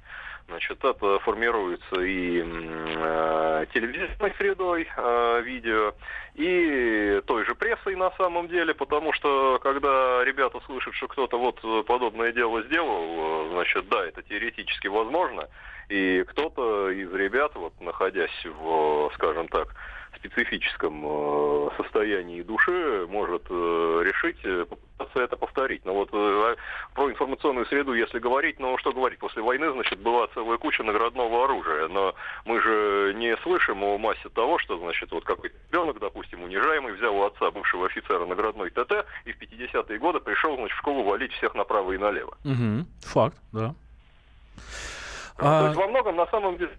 значит, 0.49 0.83
это 0.83 1.19
формируется 1.21 2.01
и 2.01 2.43
э, 2.43 3.67
телевизионной 3.73 4.33
средой 4.39 4.89
э, 4.97 5.43
видео, 5.43 5.95
и 6.35 7.21
той 7.27 7.45
же 7.45 7.55
прессой 7.55 7.97
на 7.97 8.11
самом 8.13 8.49
деле, 8.49 8.75
потому 8.75 9.13
что 9.13 9.59
когда 9.63 10.25
ребята 10.25 10.61
слышат, 10.67 10.95
что 10.95 11.09
кто-то 11.09 11.39
вот 11.39 11.87
подобное 11.87 12.33
дело 12.33 12.63
сделал, 12.63 13.47
э, 13.47 13.51
значит, 13.53 13.89
да, 13.89 14.07
это 14.07 14.23
теоретически 14.23 14.89
возможно, 14.89 15.49
и 15.89 16.25
кто-то 16.29 16.91
из 16.91 17.13
ребят, 17.13 17.55
вот 17.55 17.79
находясь 17.81 18.45
в, 18.45 19.11
скажем 19.15 19.49
так, 19.49 19.75
специфическом 20.19 21.03
э, 21.05 21.69
состоянии 21.77 22.43
души 22.43 23.07
может 23.09 23.43
э, 23.49 24.03
решить 24.05 24.39
э, 24.45 24.67
это 25.15 25.37
повторить. 25.37 25.85
Но 25.85 25.95
вот 25.95 26.11
а 26.13 26.57
про 26.95 27.11
информационную 27.11 27.67
среду, 27.67 27.95
если 27.95 28.19
говорить, 28.19 28.59
ну 28.59 28.77
что 28.79 28.93
говорить, 28.93 29.19
после 29.19 29.43
войны, 29.43 29.71
значит, 29.73 29.99
была 30.01 30.27
целая 30.35 30.59
куча 30.59 30.83
наградного 30.83 31.45
оружия, 31.45 31.89
но 31.89 32.15
мы 32.45 32.61
же 32.61 33.15
не 33.17 33.37
слышим 33.39 33.83
о 33.83 33.99
массе 33.99 34.29
того, 34.29 34.59
что, 34.59 34.79
значит, 34.79 35.11
вот 35.11 35.25
какой-то 35.25 35.57
ребенок, 35.71 35.99
допустим, 35.99 36.43
унижаемый, 36.43 36.93
взял 36.93 37.17
у 37.17 37.25
отца 37.25 37.51
бывшего 37.51 37.87
офицера 37.87 38.27
наградной 38.27 38.71
ТТ 38.71 39.07
и 39.25 39.33
в 39.33 39.41
50-е 39.41 39.99
годы 39.99 40.21
пришел, 40.21 40.57
значит, 40.57 40.77
в 40.77 40.81
школу 40.81 41.03
валить 41.03 41.33
всех 41.33 41.55
направо 41.55 41.93
и 41.93 41.99
налево. 41.99 42.37
Угу. 42.45 42.87
Факт, 43.13 43.37
да. 43.53 43.75
А... 45.39 45.61
То 45.61 45.67
есть 45.67 45.79
во 45.79 45.87
многом 45.87 46.17
на 46.17 46.27
самом 46.27 46.57
деле, 46.59 46.73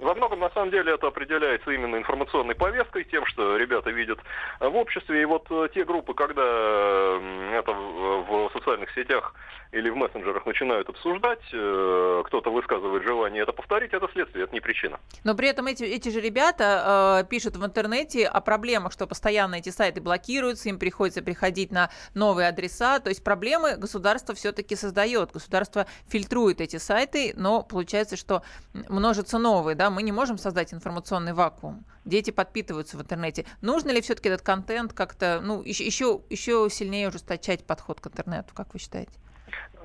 во 0.00 0.14
многом 0.14 0.40
на 0.40 0.50
самом 0.50 0.70
деле 0.70 0.94
это 0.94 1.08
определяется 1.08 1.70
именно 1.70 1.96
информационной 1.96 2.54
повесткой, 2.54 3.04
тем, 3.04 3.26
что 3.26 3.56
ребята 3.56 3.90
видят 3.90 4.18
в 4.60 4.74
обществе. 4.74 5.22
И 5.22 5.24
вот 5.26 5.46
э, 5.50 5.68
те 5.74 5.84
группы, 5.84 6.14
когда 6.14 6.42
это 6.42 7.72
в 7.72 8.50
социальных 8.54 8.90
сетях 8.92 9.34
или 9.76 9.90
в 9.90 9.96
мессенджерах 9.96 10.46
начинают 10.46 10.88
обсуждать, 10.88 11.42
э, 11.52 12.22
кто-то 12.26 12.50
высказывает 12.50 13.02
желание 13.02 13.42
это 13.42 13.52
повторить, 13.52 13.92
это 13.92 14.08
следствие, 14.12 14.44
это 14.44 14.54
не 14.54 14.60
причина. 14.60 14.98
Но 15.24 15.34
при 15.34 15.48
этом 15.48 15.66
эти, 15.66 15.84
эти 15.84 16.08
же 16.08 16.20
ребята 16.20 17.20
э, 17.22 17.28
пишут 17.28 17.56
в 17.56 17.64
интернете 17.64 18.26
о 18.26 18.40
проблемах, 18.40 18.92
что 18.92 19.06
постоянно 19.06 19.56
эти 19.56 19.68
сайты 19.68 20.00
блокируются, 20.00 20.68
им 20.70 20.78
приходится 20.78 21.22
приходить 21.22 21.70
на 21.70 21.90
новые 22.14 22.48
адреса. 22.48 23.00
То 23.00 23.10
есть 23.10 23.22
проблемы 23.22 23.76
государство 23.76 24.34
все-таки 24.34 24.76
создает. 24.76 25.32
Государство 25.32 25.86
фильтрует 26.08 26.60
эти 26.60 26.76
сайты, 26.76 27.34
но 27.36 27.62
получается 27.62 28.16
что 28.16 28.42
множатся 28.72 29.38
новые, 29.38 29.74
да, 29.74 29.90
мы 29.90 30.02
не 30.02 30.12
можем 30.12 30.38
создать 30.38 30.72
информационный 30.72 31.34
вакуум. 31.34 31.84
Дети 32.04 32.30
подпитываются 32.30 32.96
в 32.96 33.02
интернете. 33.02 33.44
Нужно 33.60 33.90
ли 33.90 34.00
все-таки 34.00 34.28
этот 34.28 34.46
контент 34.46 34.92
как-то, 34.92 35.40
ну, 35.42 35.62
еще, 35.62 36.22
еще 36.30 36.68
сильнее 36.70 37.08
ужесточать 37.08 37.66
подход 37.66 38.00
к 38.00 38.06
интернету, 38.06 38.54
как 38.54 38.72
вы 38.72 38.78
считаете? 38.78 39.12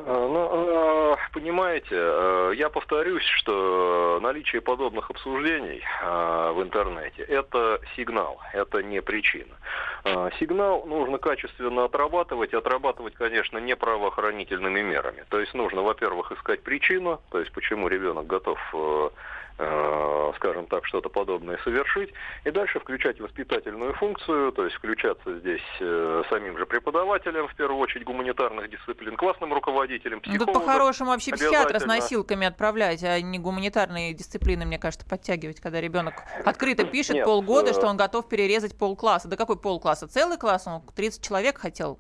Э, 0.06 0.28
ну, 0.32 1.14
э, 1.14 1.16
понимаете, 1.34 1.96
э, 1.96 2.54
я 2.56 2.70
повторюсь, 2.70 3.24
что 3.24 4.20
наличие 4.22 4.62
подобных 4.62 5.10
обсуждений 5.10 5.84
в 6.02 6.62
интернете– 6.62 7.24
это 7.28 7.80
сигнал, 7.96 8.40
это 8.54 8.82
не 8.84 9.02
причина. 9.02 9.56
Сигнал 10.40 10.86
нужно 10.86 11.18
качественно 11.18 11.86
отрабатывать, 11.86 12.54
отрабатывать, 12.54 13.14
конечно, 13.14 13.58
не 13.60 13.76
правоохранительными 13.76 14.82
мерами. 14.82 15.26
То 15.30 15.40
есть 15.40 15.54
нужно, 15.54 15.82
во-первых, 15.82 16.32
искать 16.32 16.64
причину, 16.64 17.22
то 17.30 17.40
есть 17.40 17.52
почему 17.52 17.88
ребенок 17.88 18.28
готов 18.28 18.60
скажем 20.36 20.66
так, 20.68 20.86
что-то 20.86 21.10
подобное 21.10 21.58
совершить, 21.64 22.10
и 22.46 22.52
дальше 22.52 22.80
включать 22.80 23.20
воспитательную 23.20 23.94
функцию, 23.94 24.52
то 24.52 24.64
есть 24.64 24.76
включаться 24.76 25.40
здесь 25.40 25.62
э, 25.80 26.24
самим 26.30 26.58
же 26.58 26.66
преподавателем, 26.66 27.48
в 27.48 27.56
первую 27.56 27.80
очередь 27.80 28.06
гуманитарных 28.06 28.70
дисциплин, 28.70 29.16
классным 29.16 29.54
руководителем, 29.54 30.20
психологом. 30.22 30.48
Ну, 30.48 30.54
тут 30.54 30.66
по-хорошему 30.66 31.12
вообще 31.12 31.32
психиатра 31.32 31.80
с 31.80 31.86
носилками 31.86 32.48
отправлять, 32.48 33.04
а 33.04 33.20
не 33.22 33.40
гуманитарные 33.40 34.14
дисциплины, 34.14 34.66
мне 34.66 34.80
кажется, 34.80 35.08
подтягивать, 35.08 35.60
когда 35.60 35.80
ребенок 35.80 36.16
открыто 36.46 36.84
пишет 36.86 37.16
Нет, 37.16 37.26
полгода, 37.26 37.72
э... 37.72 37.74
что 37.74 37.88
он 37.88 37.98
готов 37.98 38.28
перерезать 38.28 38.78
полкласса. 38.78 39.28
Да 39.28 39.38
какой 39.38 39.58
полкласса? 39.58 40.08
Целый 40.08 40.38
класс? 40.38 40.68
Он 40.68 40.82
30 40.96 41.24
человек 41.24 41.58
хотел 41.58 42.00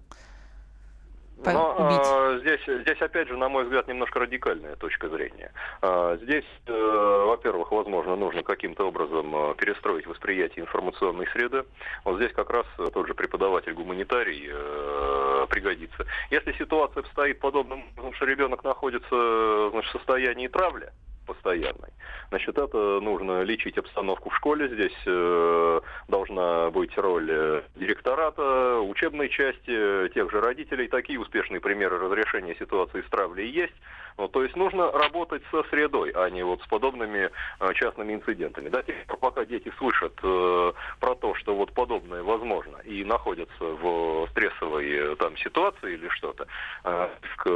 но, 1.45 1.75
А, 1.77 2.37
здесь, 2.39 2.61
здесь, 2.65 3.01
опять 3.01 3.27
же, 3.27 3.37
на 3.37 3.49
мой 3.49 3.63
взгляд, 3.63 3.87
немножко 3.87 4.19
радикальная 4.19 4.75
точка 4.75 5.09
зрения. 5.09 5.51
А, 5.81 6.17
здесь, 6.17 6.45
э, 6.67 7.23
во-первых, 7.27 7.71
возможно, 7.71 8.15
нужно 8.15 8.43
каким-то 8.43 8.87
образом 8.87 9.35
э, 9.35 9.55
перестроить 9.55 10.05
восприятие 10.07 10.63
информационной 10.63 11.27
среды. 11.27 11.63
Вот 12.05 12.17
здесь 12.17 12.31
как 12.33 12.49
раз 12.49 12.65
тот 12.93 13.07
же 13.07 13.13
преподаватель 13.13 13.73
гуманитарий 13.73 14.49
э, 14.51 15.47
пригодится. 15.49 16.05
Если 16.29 16.53
ситуация 16.53 17.01
обстоит 17.01 17.39
подобным, 17.39 17.83
что 18.13 18.25
ребенок 18.25 18.63
находится 18.63 19.69
значит, 19.71 19.89
в 19.89 19.97
состоянии 19.97 20.47
травли, 20.47 20.91
постоянной. 21.25 21.89
Значит, 22.29 22.57
это 22.57 22.99
нужно 22.99 23.43
лечить 23.43 23.77
обстановку 23.77 24.29
в 24.29 24.35
школе. 24.35 24.67
Здесь 24.69 24.97
э, 25.05 25.81
должна 26.07 26.69
быть 26.71 26.97
роль 26.97 27.29
э, 27.29 27.61
директората, 27.75 28.79
учебной 28.79 29.29
части, 29.29 30.09
тех 30.13 30.31
же 30.31 30.41
родителей. 30.41 30.87
Такие 30.87 31.19
успешные 31.19 31.59
примеры 31.59 31.99
разрешения 31.99 32.55
ситуации 32.55 33.01
с 33.01 33.09
травлей 33.09 33.49
есть. 33.49 33.73
Ну, 34.17 34.27
то 34.27 34.43
есть 34.43 34.55
нужно 34.55 34.91
работать 34.91 35.41
со 35.51 35.63
средой, 35.63 36.11
а 36.11 36.29
не 36.29 36.43
вот 36.43 36.61
с 36.61 36.67
подобными 36.67 37.29
э, 37.59 37.73
частными 37.73 38.13
инцидентами. 38.13 38.69
Да, 38.69 38.83
пока 39.19 39.45
дети 39.45 39.71
слышат 39.77 40.13
э, 40.21 40.73
про 40.99 41.15
то, 41.15 41.33
что 41.35 41.55
вот 41.55 41.71
подобное 41.73 42.23
возможно, 42.23 42.77
и 42.83 43.03
находятся 43.03 43.63
в 43.63 44.27
стрессовой 44.31 44.91
э, 44.91 45.15
там 45.15 45.37
ситуации 45.37 45.93
или 45.93 46.07
что-то, 46.09 46.47
э, 46.83 47.09
э, 47.45 47.49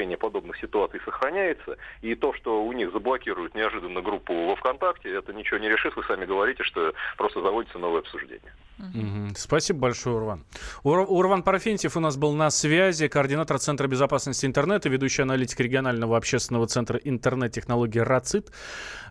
повторение 0.00 0.16
подобных 0.16 0.56
ситуаций 0.58 1.00
сохраняется, 1.04 1.76
и 2.00 2.14
то, 2.14 2.32
что 2.32 2.64
у 2.64 2.72
них 2.72 2.90
заблокируют 2.92 3.54
неожиданно 3.54 4.00
группу 4.00 4.32
во 4.46 4.56
ВКонтакте, 4.56 5.14
это 5.14 5.32
ничего 5.32 5.58
не 5.58 5.68
решит, 5.68 5.94
вы 5.96 6.02
сами 6.04 6.24
говорите, 6.24 6.62
что 6.64 6.92
просто 7.18 7.42
заводится 7.42 7.78
новое 7.78 8.00
обсуждение. 8.00 8.52
Угу. 8.78 9.34
Спасибо 9.36 9.80
большое, 9.80 10.16
Урван. 10.16 10.44
Ур- 10.84 11.06
Урван 11.06 11.42
Парфентьев 11.42 11.96
у 11.96 12.00
нас 12.00 12.16
был 12.16 12.32
на 12.32 12.50
связи, 12.50 13.08
координатор 13.08 13.58
Центра 13.58 13.86
безопасности 13.88 14.46
интернета, 14.46 14.88
ведущий 14.88 15.22
аналитик 15.22 15.60
регионального 15.60 16.16
общественного 16.16 16.66
центра 16.66 16.98
интернет-технологий 16.98 18.00
РАЦИТ. 18.00 18.50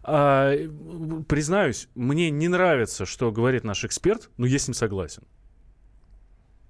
А, 0.03 0.55
признаюсь, 1.27 1.87
мне 1.93 2.31
не 2.31 2.47
нравится, 2.47 3.05
что 3.05 3.31
говорит 3.31 3.63
наш 3.63 3.85
эксперт, 3.85 4.31
но 4.37 4.47
я 4.47 4.57
с 4.57 4.67
ним 4.67 4.73
согласен. 4.73 5.21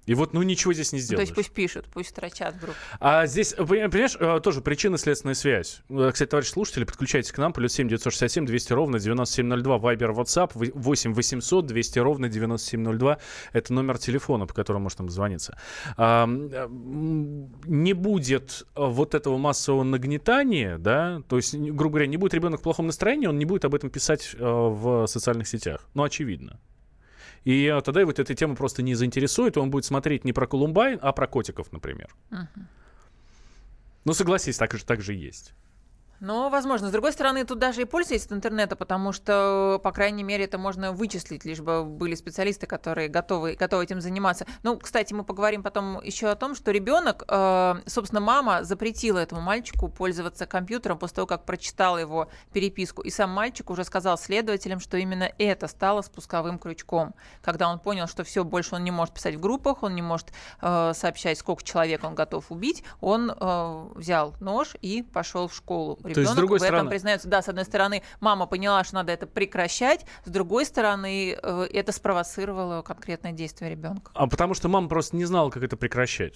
И 0.06 0.14
вот, 0.14 0.32
ну, 0.32 0.42
ничего 0.42 0.72
здесь 0.72 0.92
не 0.92 0.98
сделаешь. 0.98 1.28
Ну, 1.28 1.34
то 1.34 1.40
есть 1.40 1.48
пусть 1.48 1.54
пишут, 1.54 1.86
пусть 1.92 2.10
строчат 2.10 2.54
вдруг. 2.56 2.74
А 2.98 3.26
здесь, 3.26 3.52
понимаешь, 3.54 4.16
э, 4.18 4.40
тоже 4.42 4.60
причинно-следственная 4.60 5.34
связь. 5.34 5.82
Э, 5.88 6.10
кстати, 6.12 6.28
товарищи 6.28 6.50
слушатели, 6.50 6.84
подключайтесь 6.84 7.32
к 7.32 7.38
нам, 7.38 7.52
плюс 7.52 7.72
7 7.74 7.88
967 7.88 8.46
200 8.46 8.72
ровно 8.72 8.98
9702, 8.98 9.78
Вайбер, 9.78 10.10
WhatsApp, 10.10 10.52
8 10.54 11.14
800 11.14 11.66
200 11.66 11.98
ровно 11.98 12.28
9702. 12.28 13.18
Это 13.52 13.72
номер 13.72 13.98
телефона, 13.98 14.46
по 14.46 14.54
которому 14.54 14.84
можно 14.84 15.08
звониться. 15.08 15.58
А, 15.96 16.26
не 16.26 17.92
будет 17.92 18.66
вот 18.74 19.14
этого 19.14 19.38
массового 19.38 19.82
нагнетания, 19.82 20.78
да, 20.78 21.22
то 21.28 21.36
есть, 21.36 21.54
грубо 21.54 21.94
говоря, 21.94 22.06
не 22.06 22.16
будет 22.16 22.34
ребенок 22.34 22.60
в 22.60 22.62
плохом 22.62 22.86
настроении, 22.86 23.26
он 23.26 23.38
не 23.38 23.44
будет 23.44 23.64
об 23.64 23.74
этом 23.74 23.90
писать 23.90 24.34
э, 24.34 24.38
в 24.40 25.06
социальных 25.06 25.46
сетях. 25.48 25.86
Ну, 25.94 26.02
очевидно. 26.02 26.58
И 27.44 27.64
э, 27.66 27.80
тогда 27.80 28.00
его 28.00 28.10
эта 28.10 28.34
тема 28.34 28.54
просто 28.54 28.82
не 28.82 28.94
заинтересует, 28.94 29.56
и 29.56 29.60
он 29.60 29.70
будет 29.70 29.84
смотреть 29.84 30.24
не 30.24 30.32
про 30.32 30.46
Колумбайн, 30.46 30.98
а 31.02 31.12
про 31.12 31.26
котиков, 31.26 31.72
например. 31.72 32.14
Uh-huh. 32.30 32.46
Ну, 34.04 34.12
согласись, 34.12 34.58
так 34.58 34.72
же, 34.72 34.84
так 34.84 35.00
же 35.00 35.14
есть. 35.14 35.54
Но, 36.20 36.50
возможно. 36.50 36.88
С 36.88 36.92
другой 36.92 37.12
стороны, 37.12 37.44
тут 37.46 37.58
даже 37.58 37.82
и 37.82 37.84
польза 37.86 38.12
есть 38.12 38.26
от 38.26 38.32
интернета, 38.32 38.76
потому 38.76 39.12
что, 39.12 39.80
по 39.82 39.90
крайней 39.90 40.22
мере, 40.22 40.44
это 40.44 40.58
можно 40.58 40.92
вычислить, 40.92 41.46
лишь 41.46 41.60
бы 41.60 41.82
были 41.84 42.14
специалисты, 42.14 42.66
которые 42.66 43.08
готовы, 43.08 43.54
готовы 43.54 43.84
этим 43.84 44.02
заниматься. 44.02 44.46
Ну, 44.62 44.78
кстати, 44.78 45.14
мы 45.14 45.24
поговорим 45.24 45.62
потом 45.62 46.00
еще 46.02 46.28
о 46.28 46.36
том, 46.36 46.54
что 46.54 46.72
ребенок, 46.72 47.24
э, 47.26 47.74
собственно, 47.86 48.20
мама 48.20 48.64
запретила 48.64 49.18
этому 49.18 49.40
мальчику 49.40 49.88
пользоваться 49.88 50.44
компьютером 50.44 50.98
после 50.98 51.16
того, 51.16 51.26
как 51.26 51.46
прочитала 51.46 51.96
его 51.96 52.28
переписку. 52.52 53.00
И 53.00 53.10
сам 53.10 53.30
мальчик 53.30 53.70
уже 53.70 53.84
сказал 53.84 54.18
следователям, 54.18 54.78
что 54.78 54.98
именно 54.98 55.32
это 55.38 55.68
стало 55.68 56.02
спусковым 56.02 56.58
крючком. 56.58 57.14
Когда 57.40 57.70
он 57.70 57.78
понял, 57.78 58.06
что 58.06 58.24
все, 58.24 58.44
больше 58.44 58.74
он 58.74 58.84
не 58.84 58.90
может 58.90 59.14
писать 59.14 59.36
в 59.36 59.40
группах, 59.40 59.82
он 59.82 59.94
не 59.94 60.02
может 60.02 60.28
э, 60.60 60.92
сообщать, 60.94 61.38
сколько 61.38 61.64
человек 61.64 62.04
он 62.04 62.14
готов 62.14 62.50
убить, 62.50 62.84
он 63.00 63.30
э, 63.30 63.86
взял 63.94 64.34
нож 64.40 64.76
и 64.82 65.02
пошел 65.02 65.48
в 65.48 65.54
школу 65.54 65.98
Ребенок 66.14 66.32
с 66.32 66.36
другой 66.36 66.58
в 66.58 66.62
этом 66.62 66.74
стороны... 66.74 66.90
признается. 66.90 67.28
Да, 67.28 67.42
с 67.42 67.48
одной 67.48 67.64
стороны, 67.64 68.02
мама 68.20 68.46
поняла, 68.46 68.84
что 68.84 68.96
надо 68.96 69.12
это 69.12 69.26
прекращать, 69.26 70.06
с 70.24 70.30
другой 70.30 70.64
стороны, 70.64 71.36
э, 71.40 71.68
это 71.72 71.92
спровоцировало 71.92 72.82
конкретное 72.82 73.32
действие 73.32 73.70
ребенка. 73.70 74.10
А 74.14 74.26
потому 74.26 74.54
что 74.54 74.68
мама 74.68 74.88
просто 74.88 75.16
не 75.16 75.24
знала, 75.24 75.50
как 75.50 75.62
это 75.62 75.76
прекращать. 75.76 76.34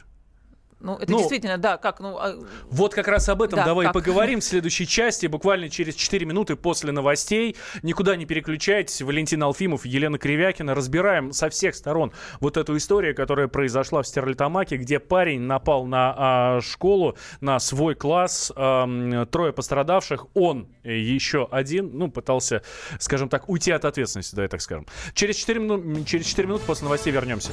Ну, 0.84 0.96
это 0.98 1.10
Ну, 1.10 1.18
действительно, 1.18 1.56
да, 1.56 1.78
как, 1.78 1.98
ну... 2.00 2.18
а, 2.18 2.36
Вот 2.70 2.94
как 2.94 3.08
раз 3.08 3.26
об 3.30 3.40
этом 3.40 3.58
Да, 3.58 3.64
давай 3.64 3.86
как? 3.86 3.94
поговорим 3.94 4.40
в 4.40 4.44
следующей 4.44 4.86
части, 4.86 5.26
буквально 5.26 5.70
через 5.70 5.94
4 5.94 6.26
минуты 6.26 6.56
после 6.56 6.92
новостей. 6.92 7.56
Никуда 7.82 8.16
не 8.16 8.26
переключайтесь. 8.26 9.00
Валентин 9.00 9.42
Алфимов, 9.42 9.86
Елена 9.86 10.18
Кривякина. 10.18 10.74
Разбираем 10.74 11.32
со 11.32 11.48
всех 11.48 11.74
сторон 11.74 12.12
вот 12.40 12.58
эту 12.58 12.76
историю, 12.76 13.14
которая 13.14 13.48
произошла 13.48 14.02
в 14.02 14.06
Стерлитамаке, 14.06 14.76
где 14.76 14.98
парень 15.00 15.40
напал 15.40 15.86
на 15.86 16.14
а, 16.16 16.60
школу, 16.60 17.16
на 17.40 17.58
свой 17.60 17.94
класс. 17.94 18.52
Ам, 18.54 19.26
трое 19.28 19.54
пострадавших. 19.54 20.26
Он 20.34 20.68
еще 20.84 21.48
один, 21.50 21.96
ну, 21.96 22.10
пытался, 22.10 22.62
скажем 22.98 23.30
так, 23.30 23.48
уйти 23.48 23.70
от 23.72 23.86
ответственности, 23.86 24.34
давай 24.34 24.48
так 24.48 24.60
скажем. 24.60 24.86
Через 25.14 25.36
4, 25.36 25.60
мину- 25.60 26.04
через 26.04 26.26
4 26.26 26.46
минуты 26.46 26.64
после 26.66 26.84
новостей 26.84 27.10
вернемся. 27.10 27.52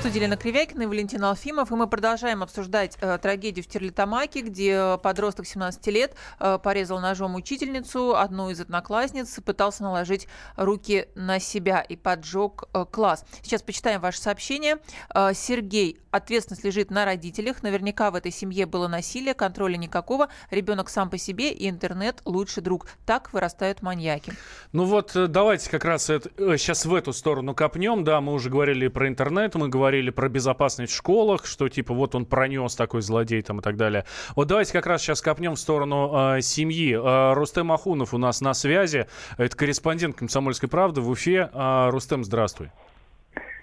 Студии 0.00 0.16
Елена 0.16 0.38
Кривякина 0.38 0.84
и 0.84 0.86
Валентин 0.86 1.22
Алфимов. 1.22 1.70
И 1.70 1.74
мы 1.74 1.86
продолжаем 1.86 2.42
обсуждать 2.42 2.96
э, 3.02 3.18
трагедию 3.18 3.62
в 3.62 3.66
Стерлитамаке, 3.66 4.40
где 4.40 4.98
подросток 5.02 5.46
17 5.46 5.86
лет 5.88 6.14
э, 6.38 6.58
порезал 6.62 7.00
ножом 7.00 7.34
учительницу, 7.34 8.16
одну 8.16 8.48
из 8.48 8.58
одноклассниц, 8.62 9.40
пытался 9.44 9.82
наложить 9.82 10.26
руки 10.56 11.08
на 11.16 11.38
себя 11.38 11.82
и 11.82 11.96
поджег 11.96 12.64
э, 12.72 12.86
класс. 12.90 13.26
Сейчас 13.42 13.60
почитаем 13.60 14.00
ваше 14.00 14.22
сообщение. 14.22 14.78
Э, 15.14 15.32
Сергей, 15.34 16.00
ответственность 16.12 16.64
лежит 16.64 16.90
на 16.90 17.04
родителях. 17.04 17.62
Наверняка 17.62 18.10
в 18.10 18.14
этой 18.14 18.32
семье 18.32 18.64
было 18.64 18.88
насилие, 18.88 19.34
контроля 19.34 19.76
никакого. 19.76 20.30
Ребенок 20.50 20.88
сам 20.88 21.10
по 21.10 21.18
себе 21.18 21.52
и 21.52 21.68
интернет 21.68 22.22
лучший 22.24 22.62
друг. 22.62 22.86
Так 23.04 23.34
вырастают 23.34 23.82
маньяки. 23.82 24.32
Ну 24.72 24.86
вот 24.86 25.14
э, 25.14 25.26
давайте 25.26 25.68
как 25.68 25.84
раз 25.84 26.08
это, 26.08 26.30
э, 26.38 26.56
сейчас 26.56 26.86
в 26.86 26.94
эту 26.94 27.12
сторону 27.12 27.54
копнем. 27.54 28.02
Да, 28.02 28.22
мы 28.22 28.32
уже 28.32 28.48
говорили 28.48 28.88
про 28.88 29.06
интернет, 29.06 29.54
мы 29.56 29.68
говорили 29.68 29.89
про 30.10 30.28
безопасность 30.28 30.92
в 30.92 30.96
школах, 30.96 31.44
что 31.44 31.68
типа 31.68 31.92
вот 31.92 32.14
он 32.14 32.24
пронес 32.24 32.74
такой 32.76 33.02
злодей 33.02 33.42
там 33.42 33.58
и 33.58 33.62
так 33.62 33.76
далее. 33.76 34.04
Вот 34.36 34.48
давайте 34.48 34.72
как 34.72 34.86
раз 34.86 35.02
сейчас 35.02 35.20
копнем 35.20 35.56
в 35.56 35.58
сторону 35.58 36.36
э, 36.36 36.40
семьи. 36.40 36.94
Э, 36.94 37.34
Рустем 37.34 37.72
Ахунов 37.72 38.14
у 38.14 38.18
нас 38.18 38.40
на 38.40 38.54
связи. 38.54 39.06
Это 39.36 39.56
корреспондент 39.56 40.16
«Комсомольской 40.16 40.68
правды» 40.68 41.00
в 41.00 41.10
Уфе. 41.10 41.50
Э, 41.52 41.90
Рустем, 41.90 42.24
здравствуй. 42.24 42.70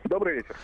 Добрый 0.03 0.35
вечер. 0.35 0.55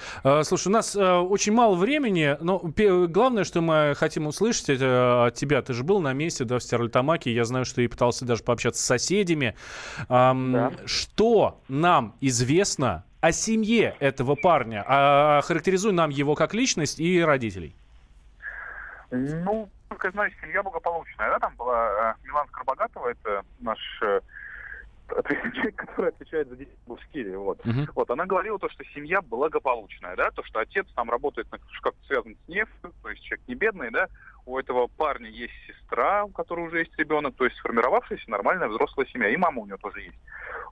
Слушай, 0.46 0.68
у 0.70 0.72
нас 0.72 0.96
очень 0.96 1.52
мало 1.52 1.76
времени, 1.76 2.38
но 2.40 2.60
главное, 2.60 3.44
что 3.44 3.60
мы 3.60 3.94
хотим 3.98 4.28
услышать 4.28 4.70
это 4.70 5.26
от 5.26 5.36
тебя. 5.36 5.62
Ты 5.62 5.74
же 5.74 5.84
был 5.84 6.00
на 6.00 6.14
месте, 6.14 6.46
да, 6.46 6.60
в 6.60 6.64
Стерлитамаке. 6.64 7.34
Я 7.34 7.44
знаю, 7.44 7.66
что 7.66 7.78
ты 7.78 7.90
пытался 7.90 8.24
даже 8.24 8.42
пообщаться 8.42 8.82
с 8.82 8.86
соседями. 8.86 9.56
Да. 10.08 10.72
Что 10.86 11.60
нам 11.68 12.16
известно 12.22 13.04
о 13.24 13.32
семье 13.32 13.96
этого 14.02 14.36
парня? 14.36 14.84
А, 14.86 15.42
характеризуй 15.44 15.94
нам 15.94 16.10
его 16.10 16.36
как 16.36 16.54
личность 16.54 17.00
и 17.00 17.24
родителей. 17.24 17.74
Ну, 19.12 19.70
как 19.88 20.12
знаю, 20.12 20.30
семья 20.42 20.62
благополучная, 20.62 21.30
да, 21.30 21.40
там 21.40 21.56
была 21.56 22.18
э, 22.22 22.28
Милан 22.28 22.48
Скоробогатова, 22.48 23.08
это 23.08 23.44
наш 23.62 23.80
э, 24.02 24.20
человек, 25.54 25.76
который 25.88 26.10
отвечает 26.10 26.50
за 26.50 26.58
детей 26.58 26.76
в 26.86 26.98
Киеве, 27.14 27.38
вот. 27.38 27.64
Мгм. 27.64 27.88
Вот, 27.96 28.10
она 28.10 28.26
говорила 28.26 28.60
то, 28.60 28.68
что 28.70 28.84
семья 28.94 29.22
благополучная, 29.22 30.18
да, 30.18 30.32
то, 30.32 30.44
что 30.44 30.60
отец 30.60 30.86
там 30.94 31.10
работает 31.10 31.50
на- 31.50 31.60
как-то 31.82 32.06
связан 32.08 32.36
с 32.36 32.48
нефтью, 32.50 32.92
то 33.02 33.10
есть 33.10 33.24
человек 33.24 33.48
не 33.48 33.56
бедный, 33.56 33.90
да, 33.92 34.10
у 34.46 34.60
этого 34.60 34.88
парня 34.88 35.30
есть 35.30 35.54
сестра, 35.68 36.26
у 36.26 36.30
которой 36.30 36.68
уже 36.68 36.80
есть 36.80 36.98
ребенок, 36.98 37.36
то 37.36 37.46
есть 37.46 37.58
сформировавшаяся 37.58 38.30
нормальная 38.30 38.68
взрослая 38.68 39.06
семья, 39.08 39.30
и 39.30 39.38
мама 39.38 39.62
у 39.62 39.66
нее 39.66 39.78
тоже 39.78 40.02
есть. 40.02 40.18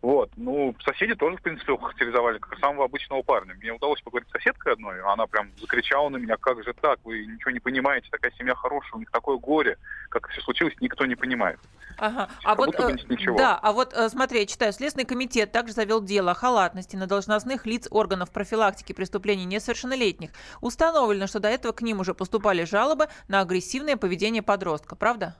Вот, 0.01 0.31
ну, 0.35 0.75
соседи 0.83 1.13
тоже, 1.13 1.37
в 1.37 1.41
принципе, 1.41 1.73
его 1.73 1.81
характеризовали 1.81 2.39
как 2.39 2.57
самого 2.59 2.85
обычного 2.85 3.21
парня. 3.21 3.53
Мне 3.55 3.71
удалось 3.71 4.01
поговорить 4.01 4.29
с 4.29 4.31
соседкой 4.31 4.73
одной, 4.73 4.99
она 5.01 5.27
прям 5.27 5.51
закричала 5.57 6.09
на 6.09 6.17
меня, 6.17 6.37
как 6.37 6.63
же 6.63 6.73
так, 6.73 6.99
вы 7.03 7.25
ничего 7.25 7.51
не 7.51 7.59
понимаете, 7.59 8.07
такая 8.09 8.31
семья 8.31 8.55
хорошая, 8.55 8.93
у 8.93 8.99
них 8.99 9.11
такое 9.11 9.37
горе, 9.37 9.77
как 10.09 10.27
все 10.29 10.41
случилось, 10.41 10.73
никто 10.79 11.05
не 11.05 11.15
понимает. 11.15 11.59
Ага. 11.97 12.29
А 12.43 12.55
вот, 12.55 12.67
будто 12.67 12.87
бы 12.87 12.93
э, 12.93 13.37
да, 13.37 13.59
а 13.61 13.71
вот 13.73 13.93
э, 13.93 14.09
смотри, 14.09 14.39
я 14.39 14.45
читаю, 14.47 14.73
Следственный 14.73 15.05
комитет 15.05 15.51
также 15.51 15.73
завел 15.73 16.01
дело 16.01 16.31
о 16.31 16.33
халатности 16.33 16.95
на 16.95 17.05
должностных 17.05 17.65
лиц 17.65 17.87
органов 17.91 18.31
профилактики 18.31 18.93
преступлений 18.93 19.45
несовершеннолетних. 19.45 20.31
Установлено, 20.61 21.27
что 21.27 21.39
до 21.39 21.49
этого 21.49 21.73
к 21.73 21.81
ним 21.81 21.99
уже 21.99 22.15
поступали 22.15 22.63
жалобы 22.63 23.07
на 23.27 23.41
агрессивное 23.61 23.95
поведение 23.95 24.41
подростка, 24.41 24.95
правда? 24.95 25.35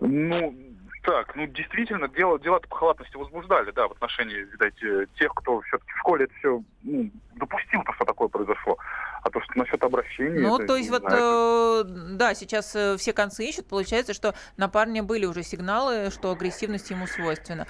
Ну, 0.00 0.54
так, 1.02 1.36
ну, 1.36 1.46
действительно, 1.46 2.08
дело, 2.08 2.38
дела 2.40 2.58
по 2.58 2.74
халатности 2.74 3.16
возбуждали, 3.16 3.70
да, 3.70 3.86
в 3.86 3.92
отношении, 3.92 4.34
видать, 4.34 4.82
э, 4.82 5.06
тех, 5.18 5.32
кто 5.34 5.60
все-таки 5.60 5.92
в 5.92 5.98
школе 5.98 6.24
это 6.24 6.34
все 6.38 6.62
ну, 6.82 7.10
допустил, 7.36 7.82
то, 7.84 7.92
что 7.92 8.04
такое 8.04 8.28
произошло. 8.28 8.76
А 9.22 9.30
то, 9.30 9.40
что 9.40 9.58
насчет 9.58 9.82
обращения... 9.84 10.40
Ну, 10.40 10.56
это, 10.56 10.66
то 10.66 10.76
есть 10.76 10.90
вот, 10.90 11.02
знаю, 11.02 11.20
э, 11.20 11.84
да, 12.16 12.34
сейчас 12.34 12.74
э, 12.74 12.96
все 12.96 13.12
концы 13.12 13.44
ищут. 13.44 13.68
Получается, 13.68 14.14
что 14.14 14.34
на 14.56 14.68
парня 14.68 15.02
были 15.02 15.26
уже 15.26 15.42
сигналы, 15.42 16.10
что 16.10 16.32
агрессивность 16.32 16.90
ему 16.90 17.06
свойственна. 17.06 17.66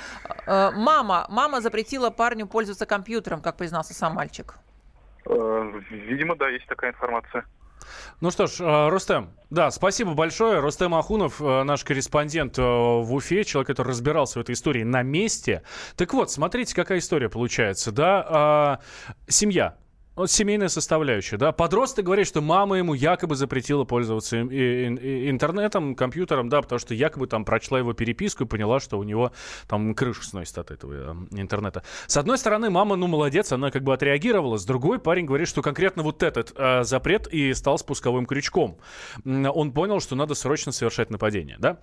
Э, 0.46 0.70
Мама, 0.70 1.26
мама 1.28 1.60
запретила 1.60 2.10
парню 2.10 2.46
пользоваться 2.46 2.86
компьютером, 2.86 3.42
как 3.42 3.56
признался 3.56 3.92
сам 3.92 4.14
мальчик. 4.14 4.54
э, 5.26 5.80
видимо, 5.90 6.36
да, 6.36 6.48
есть 6.48 6.66
такая 6.66 6.92
информация. 6.92 7.44
Ну 8.20 8.30
что 8.30 8.46
ж, 8.46 8.60
э, 8.60 8.88
Рустем, 8.88 9.30
да, 9.50 9.70
спасибо 9.70 10.14
большое. 10.14 10.60
Рустем 10.60 10.94
Ахунов, 10.94 11.40
э, 11.40 11.62
наш 11.64 11.84
корреспондент 11.84 12.58
э, 12.58 12.62
в 12.62 13.12
Уфе, 13.14 13.44
человек, 13.44 13.68
который 13.68 13.88
разбирался 13.88 14.38
в 14.38 14.42
этой 14.42 14.54
истории 14.54 14.82
на 14.84 15.02
месте. 15.02 15.62
Так 15.96 16.14
вот, 16.14 16.30
смотрите, 16.30 16.74
какая 16.74 16.98
история 16.98 17.28
получается, 17.28 17.92
да? 17.92 18.26
А, 18.28 18.80
Семья. 19.28 19.76
Вот 20.16 20.31
семейная 20.31 20.68
составляющая, 20.68 21.37
да. 21.37 21.52
Подросток 21.52 22.07
говорит, 22.07 22.26
что 22.26 22.40
мама 22.40 22.79
ему 22.79 22.94
якобы 22.94 23.37
запретила 23.37 23.85
пользоваться 23.85 24.40
ин- 24.40 24.48
ин- 24.48 24.98
ин- 24.98 25.31
интернетом, 25.31 25.94
компьютером, 25.94 26.48
да, 26.48 26.62
потому 26.62 26.79
что 26.79 26.94
якобы 26.94 27.26
там 27.26 27.44
прочла 27.44 27.79
его 27.79 27.92
переписку 27.92 28.44
и 28.44 28.46
поняла, 28.46 28.81
что 28.81 28.98
у 28.98 29.02
него 29.02 29.33
там 29.68 29.94
крышу 29.94 30.22
сносит 30.22 30.57
от 30.57 30.70
этого 30.70 30.92
э, 31.33 31.38
интернета. 31.38 31.83
С 32.07 32.16
одной 32.16 32.38
стороны, 32.38 32.70
мама, 32.70 32.96
ну, 32.96 33.09
молодец, 33.09 33.52
она 33.52 33.70
как 33.70 33.83
бы 33.85 33.92
отреагировала. 33.92 34.57
С 34.57 34.64
другой, 34.64 34.98
парень 34.98 35.26
говорит, 35.26 35.48
что 35.48 35.61
конкретно 35.61 36.02
вот 36.02 36.22
этот 36.22 36.52
э, 36.57 36.83
запрет 36.85 37.26
и 37.26 37.52
стал 37.52 37.79
спусковым 37.79 38.24
крючком. 38.24 38.79
Он 39.24 39.72
понял, 39.72 40.00
что 40.00 40.16
надо 40.16 40.35
срочно 40.35 40.72
совершать 40.72 41.11
нападение, 41.11 41.57
да. 41.59 41.79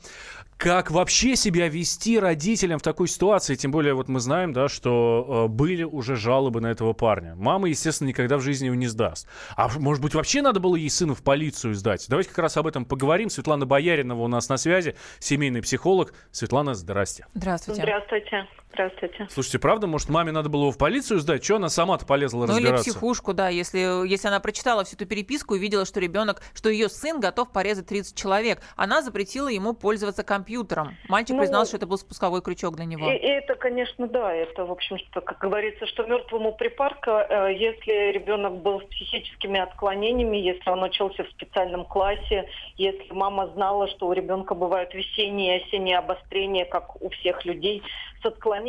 Как 0.58 0.90
вообще 0.90 1.36
себя 1.36 1.68
вести 1.68 2.18
родителям 2.18 2.80
в 2.80 2.82
такой 2.82 3.08
ситуации? 3.08 3.54
Тем 3.56 3.70
более, 3.72 3.94
вот 3.94 4.08
мы 4.08 4.20
знаем, 4.20 4.54
да, 4.54 4.70
что 4.70 5.46
э, 5.46 5.48
были 5.50 5.84
уже 5.84 6.16
жалобы 6.16 6.62
на 6.62 6.72
этого 6.72 6.94
парня. 6.94 7.36
Мама, 7.36 7.70
естественно, 7.70 8.08
никогда 8.24 8.38
в 8.38 8.42
жизни 8.42 8.68
его 8.68 8.76
не 8.76 8.88
сдаст. 8.88 9.28
А 9.56 9.70
может 9.78 10.02
быть, 10.02 10.16
вообще 10.16 10.42
надо 10.42 10.60
было 10.60 10.76
ей 10.76 10.90
сына 10.90 11.16
в 11.16 11.24
полицию 11.24 11.76
сдать? 11.76 12.06
Давайте 12.10 12.30
как 12.30 12.40
раз 12.40 12.58
об 12.58 12.68
этом 12.68 12.86
поговорим. 12.86 13.30
Светлана 13.30 13.66
Бояринова 13.66 14.22
у 14.22 14.28
нас 14.28 14.50
на 14.50 14.58
связи, 14.58 14.96
семейный 15.20 15.62
психолог. 15.62 16.14
Светлана, 16.32 16.74
здрасте. 16.74 17.28
Здравствуйте. 17.34 17.82
Здравствуйте. 17.82 18.48
Здравствуйте. 18.74 19.28
Слушайте, 19.30 19.60
правда, 19.60 19.86
может, 19.86 20.10
маме 20.10 20.32
надо 20.32 20.50
было 20.50 20.64
его 20.64 20.72
в 20.72 20.78
полицию 20.80 21.20
сдать? 21.20 21.44
Что 21.44 21.58
она 21.58 21.70
сама-то 21.70 22.08
полезла 22.08 22.48
Ну 22.48 22.54
или 22.54 22.64
разбираться? 22.64 22.90
психушку, 22.90 23.34
да, 23.34 23.50
если, 23.50 24.08
если 24.08 24.28
она 24.28 24.40
прочитала 24.40 24.84
всю 24.84 24.96
эту 24.96 25.06
переписку 25.06 25.54
и 25.54 25.60
видела, 25.60 25.86
что 25.86 26.00
ребенок, 26.00 26.42
что 26.56 26.70
ее 26.70 26.90
сын 26.90 27.20
готов 27.20 27.52
порезать 27.52 27.86
30 27.86 28.18
человек, 28.18 28.62
она 28.76 29.04
запретила 29.04 29.48
ему 29.48 29.74
пользоваться 29.74 30.24
компьютером. 30.24 30.98
Мальчик 31.08 31.36
Ну, 31.36 31.42
признался, 31.42 31.70
что 31.70 31.78
это 31.78 31.86
был 31.86 32.00
спусковой 32.00 32.42
крючок 32.42 32.76
для 32.76 32.86
него. 32.86 33.12
И, 33.12 33.16
и 33.16 33.28
это, 33.28 33.54
конечно, 33.54 34.08
да, 34.08 34.34
это, 34.34 34.66
в 34.66 34.72
общем, 34.72 34.98
что, 34.98 35.22
как 35.22 35.38
говорится, 35.38 35.86
что 35.86 36.06
мертвому 36.08 36.54
припарка, 36.54 37.28
э, 37.30 37.54
если 37.54 38.12
ребенок 38.12 38.58
был 38.64 38.82
с 38.82 38.86
психическими 38.86 39.60
отклонениями, 39.60 40.38
если 40.38 40.68
он 40.72 40.82
учился 40.82 41.24
в 41.24 41.30
специальном 41.30 41.86
классе, 41.86 42.50
если 42.78 43.14
мама 43.14 43.50
знала, 43.54 43.88
что 43.90 44.08
у 44.08 44.14
ребенка 44.14 44.56
бывают 44.56 44.96
весенние 44.96 45.60
и 45.60 45.64
осенние 45.64 46.00
обострения, 46.00 46.66
как 46.66 47.00
у 47.02 47.10
всех 47.10 47.46
людей, 47.46 47.84
с 48.24 48.26
отклонениями, 48.26 48.63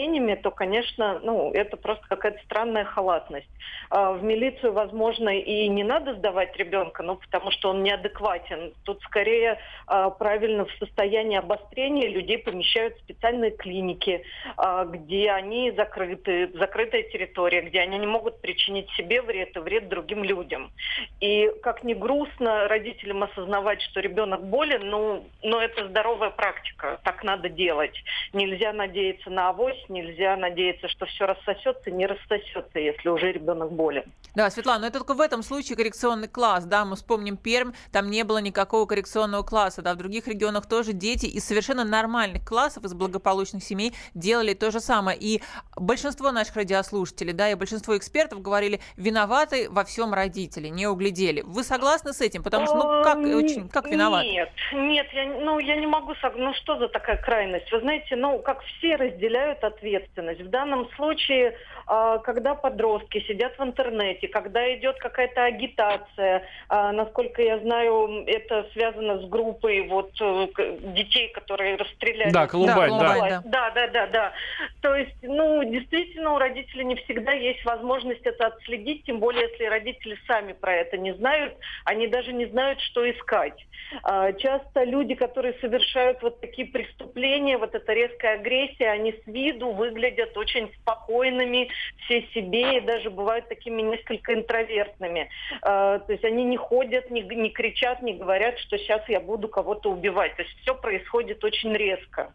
то, 0.45 0.51
конечно, 0.51 1.21
ну, 1.23 1.51
это 1.53 1.77
просто 1.77 2.07
какая-то 2.07 2.39
странная 2.45 2.85
халатность. 2.85 3.49
А, 3.91 4.13
в 4.13 4.23
милицию, 4.23 4.73
возможно, 4.73 5.29
и 5.29 5.69
не 5.69 5.85
надо 5.85 6.15
сдавать 6.15 6.57
ребенка, 6.57 7.03
ну, 7.03 7.17
потому 7.17 7.51
что 7.51 7.71
он 7.71 7.83
неадекватен. 7.83 8.73
Тут 8.85 9.01
скорее 9.03 9.59
а, 9.87 10.11
правильно 10.11 10.67
в 10.67 10.73
состоянии 10.79 11.39
обострения 11.39 12.09
людей 12.09 12.39
помещают 12.39 12.97
в 12.97 13.01
специальные 13.01 13.53
клиники, 13.53 14.23
а, 14.57 14.85
где 14.85 15.31
они 15.31 15.71
закрыты, 15.73 16.51
закрытая 16.55 17.03
территория, 17.05 17.63
где 17.63 17.81
они 17.81 17.99
не 17.99 18.07
могут 18.07 18.41
причинить 18.41 18.91
себе 18.91 19.23
вред 19.23 19.57
и 19.57 19.61
вред 19.61 19.89
другим 19.89 20.25
людям. 20.25 20.73
И 21.21 21.51
как 21.63 21.85
ни 21.85 21.95
грустно 21.95 22.69
родителям 22.69 23.23
осознавать, 23.23 23.81
что 23.83 24.01
ребенок 24.01 24.45
болен, 24.45 24.91
ну, 24.91 25.25
но 25.43 25.63
это 25.63 25.89
здоровая 25.89 26.31
практика, 26.31 27.01
так 27.05 27.25
надо 27.25 27.49
делать. 27.49 27.95
Нельзя 28.33 28.73
надеяться 28.73 29.31
на 29.31 29.51
авось, 29.51 29.83
нельзя 29.89 30.37
надеяться, 30.37 30.89
что 30.89 31.07
все 31.07 31.27
рассосется, 31.27 31.91
не 31.91 32.07
рассосется, 32.07 32.79
если 32.79 33.09
уже 33.09 33.33
ребенок 33.33 33.73
болен. 33.73 34.05
Да, 34.35 34.51
Светлана, 34.51 34.81
но 34.81 34.87
это 34.89 34.99
только 34.99 35.15
в 35.15 35.21
этом 35.21 35.43
случае 35.43 35.77
коррекционный 35.77 36.29
класс, 36.29 36.65
да, 36.65 36.85
мы 36.85 36.97
вспомним 36.97 37.37
Пермь, 37.37 37.73
там 37.93 38.11
не 38.11 38.25
было 38.25 38.39
никакого 38.39 38.87
коррекционного 38.87 39.43
класса, 39.43 39.83
да, 39.83 39.95
в 39.95 39.97
других 39.97 40.27
регионах 40.27 40.67
тоже 40.67 40.93
дети 40.93 41.27
из 41.27 41.45
совершенно 41.45 41.85
нормальных 41.85 42.45
классов, 42.45 42.85
из 42.85 42.95
благополучных 42.95 43.63
семей 43.63 43.95
делали 44.15 44.55
то 44.55 44.71
же 44.71 44.81
самое. 44.81 45.17
И 45.19 45.41
большинство 45.77 46.33
наших 46.33 46.57
радиослушателей, 46.57 47.33
да, 47.33 47.51
и 47.51 47.55
большинство 47.55 47.97
экспертов 47.97 48.43
говорили, 48.43 48.81
виноваты 48.97 49.71
во 49.71 49.85
всем 49.85 50.13
родители, 50.13 50.69
не 50.69 50.87
углядели. 50.87 51.43
Вы 51.43 51.63
согласны 51.63 52.13
с 52.13 52.21
этим? 52.21 52.43
Потому 52.43 52.67
что, 52.67 52.77
ну, 52.77 53.05
как, 53.05 53.19
очень, 53.19 53.69
как 53.69 53.87
виноваты? 53.87 54.27
Нет, 54.29 54.51
нет, 54.73 55.07
я, 55.13 55.27
ну, 55.27 55.59
я 55.59 55.77
не 55.77 55.87
могу, 55.87 56.15
ну, 56.37 56.55
что 56.55 56.79
за 56.79 56.89
такая 56.89 57.17
крайность? 57.19 57.71
Вы 57.71 57.81
знаете, 57.81 58.17
ну, 58.17 58.39
как 58.41 58.63
все 58.63 58.97
разделяют 58.97 59.63
ответственность. 59.75 60.41
В 60.41 60.49
данном 60.49 60.89
случае, 60.97 61.57
а, 61.87 62.19
когда 62.19 62.55
подростки 62.55 63.21
сидят 63.27 63.59
в 63.59 63.63
интернете, 63.63 64.29
когда 64.29 64.75
идет 64.75 64.99
какая-то 64.99 65.45
агитация, 65.45 66.43
а, 66.69 66.93
насколько 66.93 67.43
я 67.43 67.59
знаю, 67.59 68.25
это 68.27 68.67
связано 68.73 69.21
с 69.21 69.29
группой 69.29 69.87
вот 69.89 70.11
э, 70.21 70.47
детей, 70.95 71.29
которые 71.33 71.77
расстреляли. 71.77 72.33
Да, 72.33 72.47
Колумбайн, 72.47 72.99
да. 72.99 73.15
да. 73.15 73.43
Да, 73.45 73.71
да, 73.71 73.89
да, 73.89 74.07
да. 74.07 74.33
То 74.81 74.95
есть, 74.95 75.17
ну, 75.23 75.63
действительно, 75.65 76.35
у 76.35 76.39
родителей 76.39 76.85
не 76.85 76.97
всегда 76.97 77.33
есть 77.33 77.65
возможность 77.65 78.25
это 78.25 78.47
отследить, 78.47 79.05
тем 79.05 79.19
более, 79.19 79.49
если 79.51 79.65
родители 79.65 80.17
сами 80.27 80.53
про 80.53 80.75
это 80.75 80.97
не 80.97 81.15
знают, 81.15 81.55
они 81.85 82.07
даже 82.07 82.33
не 82.33 82.47
знают, 82.47 82.81
что 82.81 83.09
искать. 83.11 83.67
А, 84.03 84.33
часто 84.33 84.85
люди, 84.85 85.15
которые 85.15 85.55
совершают 85.61 86.23
вот 86.23 86.41
такие 86.41 86.69
преступления, 86.69 87.59
вот 87.59 87.75
эта 87.75 87.93
резкая 87.93 88.35
агрессия, 88.35 88.91
они 88.91 89.13
с 89.13 89.27
виду 89.27 89.64
выглядят 89.73 90.37
очень 90.37 90.73
спокойными, 90.81 91.69
все 92.05 92.23
себе, 92.35 92.79
и 92.79 92.81
даже 92.81 93.11
бывают 93.11 93.49
такими 93.49 93.83
несколько 93.83 94.35
интровертными. 94.35 95.29
А, 95.63 95.99
то 95.99 96.13
есть 96.13 96.25
они 96.25 96.45
не 96.45 96.57
ходят, 96.57 97.11
не, 97.11 97.23
не 97.23 97.51
кричат, 97.51 98.03
не 98.03 98.15
говорят, 98.15 98.59
что 98.59 98.79
сейчас 98.79 99.09
я 99.09 99.21
буду 99.21 99.49
кого-то 99.49 99.91
убивать. 99.91 100.37
То 100.37 100.43
есть 100.43 100.55
все 100.61 100.75
происходит 100.75 101.43
очень 101.45 101.73
резко. 101.73 102.33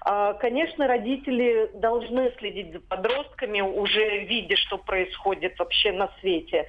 А, 0.00 0.34
конечно, 0.34 0.86
родители 0.86 1.70
должны 1.74 2.32
следить 2.38 2.72
за 2.72 2.80
подростками, 2.80 3.60
уже 3.60 4.24
видя, 4.24 4.56
что 4.56 4.78
происходит 4.78 5.58
вообще 5.58 5.92
на 5.92 6.10
свете. 6.20 6.66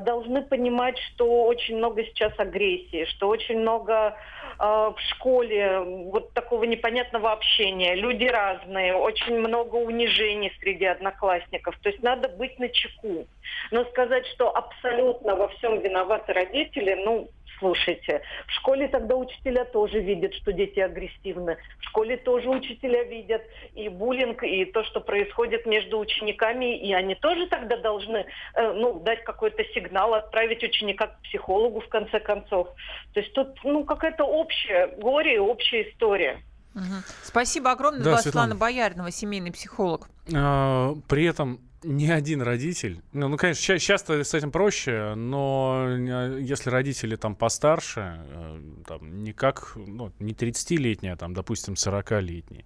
Должны 0.00 0.42
понимать, 0.42 0.98
что 0.98 1.44
очень 1.44 1.76
много 1.76 2.04
сейчас 2.04 2.32
агрессии, 2.38 3.04
что 3.06 3.28
очень 3.28 3.60
много 3.60 4.16
в 4.62 4.96
школе 5.10 5.80
вот 5.80 6.32
такого 6.34 6.62
непонятного 6.64 7.32
общения. 7.32 7.96
Люди 7.96 8.26
разные, 8.26 8.94
очень 8.94 9.40
много 9.40 9.74
унижений 9.74 10.52
среди 10.60 10.84
одноклассников. 10.84 11.76
То 11.82 11.88
есть 11.88 12.00
надо 12.02 12.28
быть 12.28 12.60
на 12.60 12.68
чеку. 12.68 13.26
Но 13.72 13.84
сказать, 13.86 14.24
что 14.28 14.54
абсолютно 14.54 15.34
во 15.34 15.48
всем 15.48 15.80
виноваты 15.80 16.32
родители, 16.32 16.94
ну, 17.04 17.28
слушайте, 17.62 18.22
в 18.48 18.52
школе 18.52 18.88
тогда 18.88 19.14
учителя 19.14 19.64
тоже 19.64 20.00
видят, 20.00 20.34
что 20.34 20.52
дети 20.52 20.80
агрессивны. 20.80 21.56
В 21.78 21.84
школе 21.84 22.16
тоже 22.16 22.50
учителя 22.50 23.04
видят 23.04 23.42
и 23.74 23.88
буллинг, 23.88 24.42
и 24.42 24.64
то, 24.64 24.82
что 24.84 25.00
происходит 25.00 25.64
между 25.64 26.00
учениками, 26.00 26.76
и 26.76 26.92
они 26.92 27.14
тоже 27.14 27.46
тогда 27.46 27.76
должны 27.76 28.26
э, 28.54 28.72
ну, 28.72 28.98
дать 28.98 29.22
какой-то 29.22 29.64
сигнал, 29.74 30.14
отправить 30.14 30.64
ученика 30.64 31.06
к 31.06 31.22
психологу 31.22 31.80
в 31.80 31.88
конце 31.88 32.18
концов. 32.18 32.68
То 33.14 33.20
есть 33.20 33.32
тут 33.32 33.48
ну, 33.62 33.84
какая-то 33.84 34.24
общая 34.24 34.88
горе 34.98 35.36
и 35.36 35.38
общая 35.38 35.88
история. 35.88 36.42
Угу. 36.74 37.02
Спасибо 37.22 37.70
огромное, 37.70 38.02
да, 38.02 38.16
Светлана 38.18 38.56
Бояринова, 38.56 39.12
семейный 39.12 39.52
психолог. 39.52 40.08
А, 40.34 40.94
при 41.08 41.26
этом 41.26 41.60
ни 41.84 42.08
один 42.08 42.42
родитель, 42.42 43.02
ну, 43.12 43.28
ну 43.28 43.36
конечно, 43.36 43.78
часто 43.78 44.24
с 44.24 44.34
этим 44.34 44.50
проще, 44.50 45.14
но 45.14 45.86
э, 45.88 46.40
если 46.40 46.70
родители 46.70 47.16
там 47.16 47.34
постарше, 47.34 48.20
э, 48.28 48.60
там, 48.86 49.22
не 49.22 49.32
как, 49.32 49.72
ну, 49.76 50.12
не 50.18 50.32
30-летние, 50.32 51.12
а 51.12 51.16
там, 51.16 51.34
допустим, 51.34 51.74
40-летние, 51.74 52.64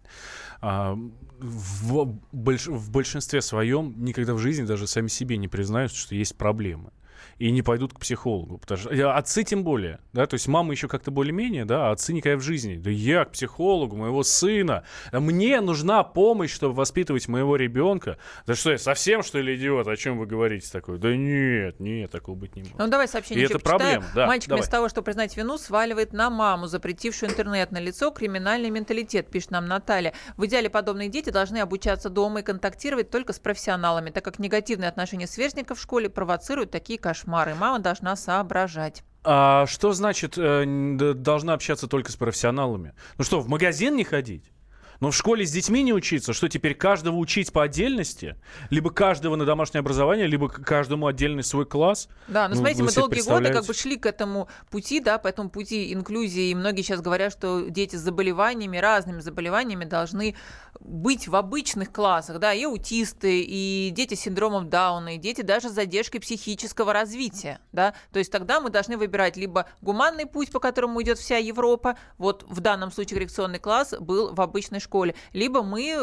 а, 0.61 0.97
в, 1.39 2.19
больш, 2.33 2.67
в 2.67 2.91
большинстве 2.91 3.41
своем 3.43 3.95
никогда 3.99 4.35
в 4.35 4.39
жизни 4.39 4.65
даже 4.65 4.87
сами 4.87 5.09
себе 5.09 5.37
не 5.37 5.49
признаются, 5.49 5.97
что 5.97 6.15
есть 6.15 6.37
проблемы 6.37 6.93
и 7.39 7.51
не 7.51 7.63
пойдут 7.63 7.93
к 7.93 8.01
психологу. 8.01 8.59
Потому 8.59 8.81
что 8.81 9.15
отцы 9.15 9.45
тем 9.45 9.63
более, 9.63 10.01
да, 10.13 10.27
то 10.27 10.35
есть 10.35 10.49
мама 10.49 10.73
еще 10.73 10.89
как-то 10.89 11.11
более-менее, 11.11 11.65
да, 11.65 11.89
а 11.89 11.93
отцы 11.93 12.13
никогда 12.13 12.39
в 12.39 12.43
жизни. 12.43 12.77
Да 12.77 12.91
я 12.91 13.25
к 13.25 13.33
психологу 13.33 13.97
моего 13.97 14.23
сына, 14.23 14.85
мне 15.13 15.61
нужна 15.61 16.03
помощь, 16.03 16.53
чтобы 16.53 16.75
воспитывать 16.75 17.29
моего 17.29 17.57
ребенка. 17.57 18.19
Да 18.47 18.55
что 18.55 18.71
я 18.71 18.79
совсем 18.79 19.23
что 19.23 19.39
ли 19.39 19.57
идиот? 19.57 19.87
О 19.87 19.97
чем 19.97 20.19
вы 20.19 20.27
говорите 20.27 20.71
такое? 20.71 20.99
Да 20.99 21.15
нет, 21.15 21.79
нет, 21.79 22.11
такого 22.11 22.37
быть 22.37 22.57
не 22.57 22.63
может. 22.63 22.79
Ну 22.79 22.89
давай 22.89 23.07
сообщение. 23.07 23.45
И 23.45 23.47
это 23.47 23.59
проблема. 23.59 24.05
Да, 24.15 24.27
Мальчик 24.27 24.49
давай. 24.49 24.61
вместо 24.61 24.73
того, 24.73 24.89
чтобы 24.89 25.05
признать 25.05 25.37
вину, 25.37 25.59
сваливает 25.59 26.13
на 26.13 26.31
маму, 26.31 26.69
запретившую 26.69 27.31
интернет 27.31 27.71
на 27.71 27.79
лицо, 27.79 28.11
криминальный 28.11 28.71
менталитет, 28.71 29.31
пишет 29.31 29.51
нам 29.51 29.67
Наталья. 29.67 30.15
В 30.37 30.47
идеале 30.47 30.71
подобные 30.71 31.11
дети 31.11 31.31
должны 31.31 31.59
обучаться 31.59 32.09
дома 32.09 32.41
и 32.41 32.43
контактировать 32.43 33.11
только 33.11 33.35
с 33.35 33.39
профессионалами, 33.39 34.11
так 34.11 34.25
как 34.25 34.39
негативные 34.39 34.89
отношения 34.89 35.27
сверстников 35.27 35.79
в 35.79 35.83
школе 35.83 36.09
провоцируют 36.09 36.71
такие 36.71 36.99
кошмары 36.99 37.26
кошмар, 37.27 37.49
и 37.51 37.55
мама 37.55 37.79
должна 37.81 38.17
соображать. 38.17 39.03
А 39.25 39.67
что 39.67 39.93
значит 39.93 40.35
э, 40.39 40.65
должна 41.15 41.55
общаться 41.55 41.89
только 41.89 42.13
с 42.13 42.17
профессионалами? 42.17 42.95
Ну 43.19 43.25
что, 43.25 43.41
в 43.41 43.49
магазин 43.49 43.97
не 43.97 44.05
ходить? 44.05 44.53
Но 45.01 45.11
в 45.11 45.17
школе 45.17 45.45
с 45.45 45.51
детьми 45.51 45.83
не 45.83 45.93
учиться, 45.93 46.33
что 46.33 46.49
теперь 46.49 46.75
каждого 46.75 47.17
учить 47.17 47.53
по 47.53 47.63
отдельности? 47.65 48.37
Либо 48.71 48.91
каждого 48.91 49.37
на 49.37 49.45
домашнее 49.45 49.81
образование, 49.81 50.27
либо 50.27 50.49
каждому 50.49 51.07
отдельный 51.07 51.43
свой 51.43 51.67
класс? 51.67 52.09
Да, 52.29 52.49
но 52.49 52.55
ну, 52.55 52.61
смотрите, 52.61 52.83
мы 52.83 52.93
долгие 52.93 53.29
годы 53.29 53.53
как 53.53 53.67
бы 53.67 53.75
шли 53.75 53.97
к 53.97 54.07
этому 54.07 54.49
пути, 54.71 55.01
да, 55.01 55.19
по 55.19 55.29
этому 55.29 55.51
пути 55.51 55.93
инклюзии, 55.93 56.51
и 56.51 56.55
многие 56.55 56.83
сейчас 56.83 57.01
говорят, 57.01 57.33
что 57.33 57.69
дети 57.69 57.97
с 57.97 58.01
заболеваниями, 58.01 58.79
разными 58.79 59.21
заболеваниями 59.21 59.85
должны 59.85 60.35
быть 60.81 61.29
в 61.29 61.37
обычных 61.37 61.93
классах, 61.93 62.39
да, 62.39 62.53
и 62.53 62.65
аутисты, 62.65 63.41
и 63.41 63.91
дети 63.95 64.15
с 64.15 64.21
синдромом 64.21 64.69
Дауна, 64.69 65.17
и 65.17 65.19
дети 65.19 65.43
даже 65.43 65.69
с 65.69 65.73
задержкой 65.73 66.21
психического 66.21 66.93
развития, 66.93 67.61
да, 67.73 67.95
то 68.13 68.19
есть 68.19 68.33
тогда 68.33 68.61
мы 68.61 68.71
должны 68.71 68.97
выбирать 68.97 69.37
либо 69.37 69.67
гуманный 69.83 70.27
путь, 70.27 70.51
по 70.51 70.61
которому 70.61 71.03
идет 71.03 71.19
вся 71.19 71.37
Европа, 71.37 71.97
вот 72.19 72.45
в 72.49 72.61
данном 72.61 72.91
случае 72.91 73.17
коррекционный 73.17 73.59
класс 73.59 73.95
был 73.99 74.35
в 74.35 74.41
обычной 74.41 74.81
школе. 74.81 75.15
Либо 75.33 75.63
мы 75.63 75.97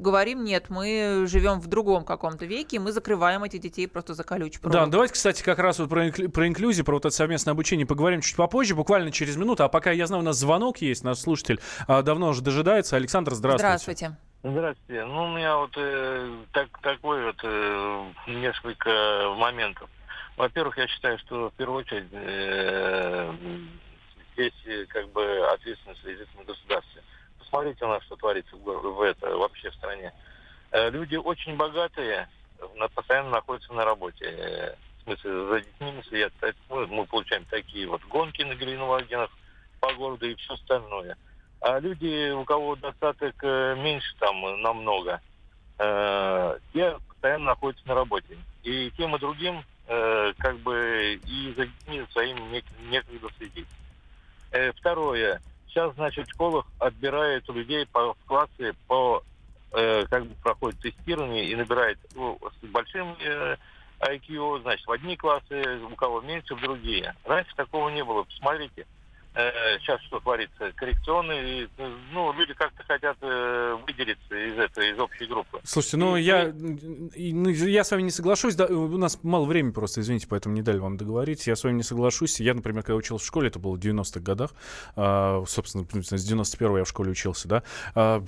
говорим, 0.00 0.44
нет, 0.44 0.66
мы 0.68 1.24
живем 1.26 1.60
в 1.60 1.66
другом 1.66 2.04
каком-то 2.04 2.44
веке, 2.44 2.76
и 2.76 2.78
мы 2.78 2.92
закрываем 2.92 3.44
этих 3.44 3.60
детей 3.60 3.86
просто 3.86 4.14
за 4.14 4.24
проволоку. 4.24 4.68
Да, 4.68 4.86
давайте, 4.86 5.14
кстати, 5.14 5.42
как 5.42 5.58
раз 5.58 5.78
вот 5.78 5.88
про, 5.88 6.08
инклю- 6.08 6.28
про 6.28 6.48
инклюзию, 6.48 6.84
про 6.84 6.94
вот 6.94 7.04
это 7.04 7.14
совместное 7.14 7.52
обучение 7.52 7.86
поговорим 7.86 8.20
чуть 8.20 8.36
попозже, 8.36 8.74
буквально 8.74 9.12
через 9.12 9.36
минуту. 9.36 9.64
А 9.64 9.68
пока, 9.68 9.90
я 9.90 10.06
знаю, 10.06 10.22
у 10.22 10.24
нас 10.24 10.36
звонок 10.36 10.78
есть, 10.78 11.04
наш 11.04 11.18
слушатель 11.18 11.60
а, 11.86 12.02
давно 12.02 12.28
уже 12.28 12.42
дожидается. 12.42 12.96
Александр, 12.96 13.34
здравствуйте. 13.34 13.66
Здравствуйте. 13.66 14.11
Здравствуйте. 14.42 15.04
Ну, 15.04 15.24
у 15.24 15.28
меня 15.28 15.56
вот 15.56 15.72
э, 15.76 16.44
так, 16.52 16.68
такой 16.80 17.24
вот 17.24 17.40
э, 17.42 18.12
несколько 18.26 19.34
моментов. 19.36 19.88
Во-первых, 20.36 20.78
я 20.78 20.88
считаю, 20.88 21.18
что 21.18 21.50
в 21.50 21.54
первую 21.54 21.80
очередь 21.80 22.08
э, 22.10 23.34
здесь 24.32 24.66
э, 24.66 24.86
как 24.86 25.08
бы 25.10 25.46
ответственность 25.52 26.02
лежит 26.04 26.28
на 26.36 26.44
государстве 26.44 27.02
посмотрите 27.52 27.84
у 27.84 27.88
нас, 27.88 28.02
что 28.04 28.16
творится 28.16 28.56
в, 28.56 28.64
в 28.64 29.02
это, 29.02 29.36
вообще 29.36 29.70
в 29.70 29.74
стране. 29.74 30.12
Э, 30.70 30.90
люди 30.90 31.16
очень 31.16 31.56
богатые, 31.56 32.28
постоянно 32.94 33.28
находятся 33.28 33.72
на 33.74 33.84
работе. 33.84 34.24
Э, 34.24 34.74
в 35.00 35.04
смысле, 35.04 35.46
за 35.48 35.60
детьми 35.60 36.02
следят. 36.08 36.32
Мы, 36.70 36.86
мы 36.86 37.06
получаем 37.06 37.44
такие 37.44 37.86
вот 37.86 38.02
гонки 38.04 38.42
на 38.42 38.54
Гринвагенах 38.54 39.30
по 39.80 39.92
городу 39.92 40.30
и 40.30 40.34
все 40.36 40.54
остальное. 40.54 41.16
А 41.62 41.78
люди, 41.78 42.30
у 42.32 42.44
кого 42.44 42.76
достаток 42.76 43.34
э, 43.42 43.76
меньше 43.76 44.14
там 44.18 44.60
намного, 44.62 45.20
те 45.78 46.96
постоянно 47.08 47.46
находятся 47.46 47.88
на 47.88 47.94
работе. 47.94 48.36
И 48.62 48.92
тем 48.96 49.16
и 49.16 49.18
другим 49.18 49.64
как 50.38 50.56
бы 50.58 51.20
и 51.26 51.52
за 51.56 51.66
детьми 51.66 52.04
своим 52.12 52.36
некогда 52.88 53.28
следить. 53.36 53.66
Второе 54.76 55.40
сейчас, 55.72 55.94
значит, 55.94 56.28
в 56.28 56.30
школах 56.32 56.66
отбирают 56.78 57.48
людей 57.48 57.86
по, 57.86 58.14
в 58.14 58.24
классы 58.26 58.74
по 58.86 59.22
э, 59.72 60.04
как 60.08 60.26
бы 60.26 60.34
проходит 60.42 60.80
тестирование 60.80 61.46
и 61.46 61.56
набирает 61.56 61.98
ну, 62.14 62.38
с 62.60 62.66
большим 62.66 63.16
э, 63.20 63.56
IQ, 64.00 64.62
значит, 64.62 64.86
в 64.86 64.92
одни 64.92 65.16
классы, 65.16 65.80
у 65.90 65.94
кого 65.96 66.20
меньше, 66.20 66.54
в 66.54 66.60
другие. 66.60 67.14
Раньше 67.24 67.54
такого 67.56 67.88
не 67.88 68.04
было. 68.04 68.24
Посмотрите, 68.24 68.82
э, 68.82 68.84
сейчас 69.34 70.00
что 70.02 70.20
творится, 70.20 70.72
коррекционные, 70.76 71.68
ну, 72.12 72.32
люди 72.32 72.52
как-то 72.54 72.82
хотят 72.84 73.16
э, 73.22 73.78
выделиться 73.86 74.34
из 74.34 74.58
этой, 74.58 74.92
из 74.92 74.98
общей 74.98 75.24
группы. 75.24 75.58
Слушайте, 75.64 75.96
ну, 75.96 76.16
и, 76.16 76.22
я, 76.22 76.52
ну, 76.52 77.48
я 77.48 77.84
с 77.84 77.90
вами 77.90 78.02
не 78.02 78.10
соглашусь, 78.10 78.54
да, 78.54 78.66
у 78.66 78.98
нас 78.98 79.18
мало 79.22 79.46
времени 79.46 79.72
просто, 79.72 80.00
извините, 80.00 80.26
поэтому 80.28 80.54
не 80.54 80.62
дали 80.62 80.78
вам 80.78 80.96
договорить, 80.96 81.46
я 81.46 81.56
с 81.56 81.64
вами 81.64 81.76
не 81.76 81.82
соглашусь, 81.82 82.40
я, 82.40 82.52
например, 82.52 82.82
когда 82.82 82.96
учился 82.96 83.24
в 83.24 83.28
школе, 83.28 83.48
это 83.48 83.58
было 83.58 83.76
в 83.76 83.78
90-х 83.78 84.20
годах, 84.20 84.50
э, 84.96 85.44
собственно, 85.46 85.84
с 85.84 86.30
91-го 86.30 86.78
я 86.78 86.84
в 86.84 86.88
школе 86.88 87.12
учился, 87.12 87.48
да, 87.48 87.62
э, 87.94 88.20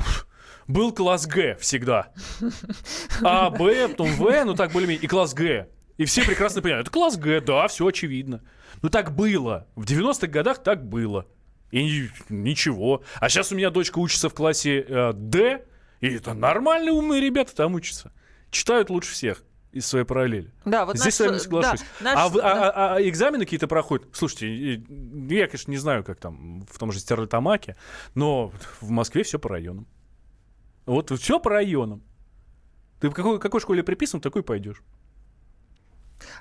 был 0.66 0.92
класс 0.92 1.26
Г 1.26 1.56
всегда. 1.60 2.12
А, 3.22 3.50
Б, 3.50 3.88
потом 3.88 4.08
В, 4.12 4.44
ну 4.44 4.54
так 4.54 4.72
более-менее, 4.72 5.04
и 5.04 5.06
класс 5.06 5.34
Г. 5.34 5.68
И 5.96 6.04
все 6.06 6.24
прекрасно 6.24 6.62
понимают, 6.62 6.88
это 6.88 6.92
класс 6.92 7.16
Г, 7.16 7.40
да, 7.40 7.68
все 7.68 7.86
очевидно. 7.86 8.40
Ну 8.82 8.88
так 8.88 9.14
было. 9.14 9.66
В 9.76 9.84
90-х 9.84 10.26
годах 10.26 10.62
так 10.62 10.84
было. 10.84 11.26
И 11.70 12.08
ничего. 12.28 13.02
А 13.16 13.28
сейчас 13.28 13.50
у 13.50 13.56
меня 13.56 13.70
дочка 13.70 13.98
учится 13.98 14.28
в 14.28 14.34
классе 14.34 14.84
э, 14.86 15.12
Д, 15.12 15.64
и 16.00 16.08
это 16.08 16.34
нормальные 16.34 16.92
умные 16.92 17.20
ребята 17.20 17.54
там 17.54 17.74
учатся. 17.74 18.12
Читают 18.50 18.90
лучше 18.90 19.12
всех 19.12 19.42
из 19.72 19.86
своей 19.86 20.04
параллели. 20.04 20.52
Да, 20.64 20.86
вот 20.86 20.96
Здесь 20.96 21.18
наш, 21.18 21.26
с 21.26 21.30
вами 21.30 21.38
соглашусь. 21.38 21.80
Да, 21.98 22.04
наш, 22.04 22.18
а, 22.18 22.28
вы, 22.28 22.40
да. 22.40 22.52
а, 22.52 22.70
а, 22.70 22.96
а 22.96 23.02
экзамены 23.02 23.44
какие-то 23.44 23.66
проходят? 23.66 24.06
Слушайте, 24.12 24.84
я, 25.28 25.46
конечно, 25.48 25.70
не 25.70 25.78
знаю, 25.78 26.04
как 26.04 26.20
там 26.20 26.64
в 26.70 26.78
том 26.78 26.92
же 26.92 27.00
Стерлитамаке, 27.00 27.76
но 28.14 28.52
в 28.80 28.90
Москве 28.90 29.24
все 29.24 29.40
по 29.40 29.48
районам. 29.48 29.88
Вот 30.86 31.10
все 31.18 31.40
по 31.40 31.50
районам. 31.50 32.02
Ты 33.00 33.10
в 33.10 33.14
какой, 33.14 33.40
какой 33.40 33.60
школе 33.60 33.82
приписан, 33.82 34.20
такой 34.20 34.44
пойдешь. 34.44 34.82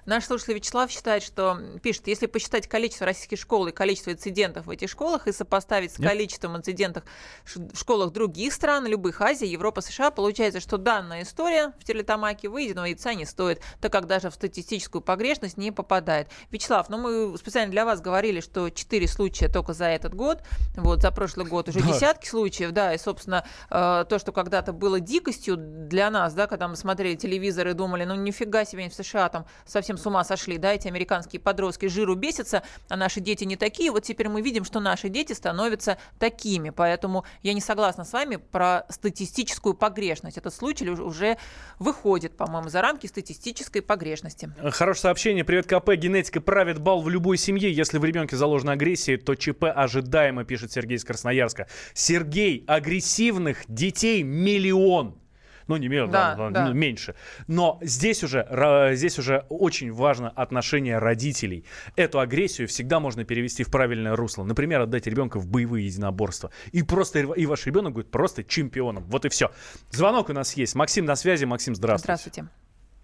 Наш 0.06 0.26
слушатель 0.26 0.56
Вячеслав 0.56 0.90
считает, 0.92 1.24
что 1.24 1.60
пишет, 1.82 2.08
если 2.08 2.26
посчитать 2.26 2.68
количество 2.68 3.06
российских 3.06 3.40
школ 3.40 3.68
и 3.68 3.72
количество 3.72 4.12
инцидентов 4.12 4.66
в 4.66 4.70
этих 4.70 4.90
школах 4.90 5.28
и 5.28 5.32
сопоставить 5.32 5.92
с 5.94 6.00
Нет? 6.00 6.10
количеством 6.10 6.58
инцидентов 6.58 7.04
в 7.46 7.78
школах 7.78 8.12
других 8.12 8.54
стран, 8.54 8.86
любых 8.86 9.22
Азии, 9.22 9.48
Европы, 9.48 9.82
США, 9.82 10.12
получается, 10.12 10.60
что 10.60 10.78
данная 10.78 11.24
история 11.24 11.74
в 11.80 11.84
Терлитамаке 11.84 12.50
выеденного 12.50 12.86
яйца 12.86 13.14
не 13.14 13.26
стоит, 13.26 13.62
так 13.82 13.92
как 13.92 14.08
даже 14.08 14.30
в 14.30 14.34
статистическую 14.34 15.02
погрешность 15.02 15.58
не 15.58 15.72
попадает. 15.72 16.30
Вячеслав, 16.52 16.90
ну 16.90 16.98
мы 16.98 17.38
специально 17.38 17.72
для 17.72 17.86
вас 17.86 18.02
говорили, 18.02 18.40
что 18.42 18.70
4 18.70 19.08
случая 19.08 19.48
только 19.50 19.74
за 19.74 19.86
этот 19.86 20.14
год, 20.14 20.44
вот 20.76 21.02
за 21.02 21.12
прошлый 21.12 21.46
год 21.46 21.70
уже 21.70 21.80
Да. 21.82 21.88
десятки 21.88 22.28
случаев, 22.28 22.72
да, 22.72 22.94
и, 22.94 22.98
собственно, 22.98 23.46
э, 23.70 24.06
то, 24.08 24.20
что 24.20 24.32
когда-то 24.32 24.74
было 24.74 25.00
дикостью 25.00 25.58
для 25.58 26.10
нас, 26.10 26.34
да, 26.34 26.48
когда 26.48 26.68
мы 26.68 26.76
смотрели 26.76 27.16
телевизор 27.16 27.68
и 27.68 27.74
думали, 27.74 28.06
ну 28.06 28.16
нифига 28.16 28.66
себе, 28.66 28.82
они 28.84 28.90
в 28.90 28.94
США 28.96 29.30
там 29.30 29.46
совсем 29.66 29.98
с 29.98 30.06
ума 30.06 30.24
сошли, 30.24 30.58
да, 30.58 30.74
эти 30.74 30.88
американские 30.88 31.40
подростки 31.40 31.88
жиру 31.88 32.16
бесятся, 32.16 32.64
а 32.90 32.96
наши 32.96 33.20
дети 33.20 33.44
не 33.44 33.56
такие. 33.56 33.92
Вот 33.92 34.04
теперь 34.04 34.30
мы 34.30 34.42
видим, 34.42 34.64
что 34.64 34.80
наши 34.80 35.10
дети 35.10 35.34
становятся 35.34 35.98
такими. 36.20 36.70
Поэтому 36.70 37.26
я 37.42 37.54
не 37.54 37.62
согласна 37.62 38.04
с 38.06 38.14
вами 38.14 38.38
про 38.38 38.86
статистическую 38.90 39.74
погрешность. 39.74 40.38
Этот 40.38 40.54
случай 40.54 40.90
уж- 40.90 41.00
уже 41.00 41.38
выходит, 41.80 42.36
по-моему, 42.38 42.70
за 42.70 42.82
рамки 42.82 43.08
статистической 43.08 43.82
погрешности. 43.82 44.52
Хорошее 44.72 45.02
сообщение. 45.02 45.44
Привет, 45.44 45.68
КП. 45.68 45.92
Генетика 45.96 46.42
правит 46.42 46.80
бал 46.80 47.02
в 47.02 47.10
любой 47.10 47.38
семье. 47.38 47.72
Если 47.72 47.98
в 47.98 48.06
ребенке 48.06 48.36
заложена 48.36 48.74
агрессия, 48.74 49.18
то 49.18 49.36
ЧП 49.36 49.66
ожидаемо, 49.66 50.44
пишет 50.44 50.72
Сергей 50.72 50.98
из 50.98 51.04
Красноярска. 51.04 51.68
Сергей, 51.94 52.64
агрессивных 52.68 53.64
детей 53.68 54.24
миллион. 54.24 55.20
Ну, 55.68 55.78
не 55.78 55.88
миллион, 55.88 56.12
Да, 56.12 56.36
да. 56.36 56.44
ладно, 56.44 56.74
меньше. 56.74 57.16
Но 57.48 57.80
здесь 57.82 58.24
уже, 58.24 58.48
здесь 58.94 59.20
уже 59.20 59.46
очень 59.50 59.92
важно 59.92 60.30
отношение 60.30 60.98
родителей. 60.98 61.66
Эту 61.96 62.20
агрессию 62.20 62.68
всегда 62.68 63.00
можно 63.00 63.24
перевести 63.24 63.64
в 63.64 63.72
правильное 63.72 64.16
русло. 64.16 64.44
Например, 64.44 64.82
отдать 64.82 65.08
ребенка 65.08 65.40
в 65.40 65.48
боевые 65.48 65.86
единоборства. 65.86 66.52
И 66.72 66.84
просто 66.84 67.20
и 67.20 67.46
ваш 67.46 67.66
ребенок 67.66 67.94
будет 67.94 68.12
просто 68.12 68.44
чемпионом. 68.44 69.04
Вот 69.06 69.26
и 69.26 69.30
все. 69.30 69.52
Звонок 69.90 70.30
у 70.30 70.34
нас 70.34 70.56
есть. 70.56 70.76
Максим 70.76 71.06
на 71.06 71.16
связи. 71.16 71.46
Максим, 71.46 71.76
здравствуйте. 71.76 72.04
Здравствуйте. 72.06 72.48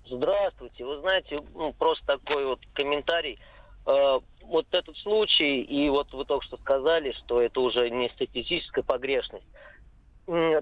Здравствуйте. 0.09 0.85
Вы 0.85 0.99
знаете, 1.01 1.39
ну, 1.53 1.73
просто 1.73 2.05
такой 2.05 2.45
вот 2.45 2.59
комментарий. 2.73 3.39
Э, 3.85 4.19
вот 4.49 4.65
этот 4.71 4.97
случай, 4.97 5.61
и 5.61 5.89
вот 5.89 6.11
вы 6.11 6.25
только 6.25 6.45
что 6.45 6.57
сказали, 6.57 7.11
что 7.11 7.41
это 7.41 7.59
уже 7.61 7.89
не 7.89 8.09
статистическая 8.09 8.83
погрешность. 8.83 9.45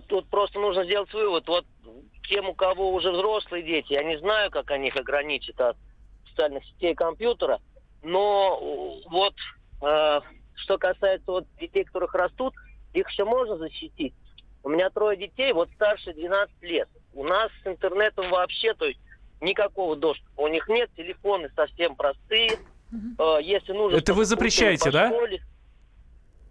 Тут 0.07 0.29
просто 0.29 0.59
нужно 0.59 0.85
сделать 0.85 1.13
вывод. 1.13 1.47
Вот 1.47 1.65
тем, 2.29 2.47
у 2.47 2.53
кого 2.53 2.93
уже 2.93 3.11
взрослые 3.11 3.63
дети, 3.63 3.93
я 3.93 4.03
не 4.03 4.17
знаю, 4.17 4.49
как 4.51 4.71
они 4.71 4.87
их 4.87 4.95
ограничат 4.95 5.59
от 5.59 5.77
социальных 6.29 6.63
сетей 6.65 6.93
компьютера, 6.95 7.59
но 8.03 8.59
э, 8.61 9.09
вот 9.09 9.33
э, 9.81 10.21
что 10.55 10.77
касается 10.77 11.31
вот 11.31 11.45
детей, 11.59 11.83
которых 11.83 12.13
растут, 12.13 12.53
их 12.93 13.09
еще 13.09 13.25
можно 13.25 13.57
защитить. 13.57 14.13
У 14.63 14.69
меня 14.69 14.89
трое 14.89 15.17
детей, 15.17 15.51
вот 15.53 15.69
старше 15.75 16.13
12 16.13 16.61
лет. 16.63 16.89
У 17.13 17.23
нас 17.23 17.49
с 17.63 17.67
интернетом 17.67 18.29
вообще, 18.29 18.73
то 18.73 18.85
есть 18.85 18.99
никакого 19.41 19.95
доступа. 19.95 20.41
У 20.41 20.47
них 20.47 20.67
нет, 20.67 20.89
телефоны 20.95 21.49
совсем 21.55 21.95
простые. 21.95 22.57
Э, 23.19 23.39
если 23.41 23.73
нужно... 23.73 23.97
Это 23.97 24.13
вы 24.13 24.25
запрещаете, 24.25 24.85
по 24.85 24.91
да? 24.91 25.09
школе- 25.09 25.41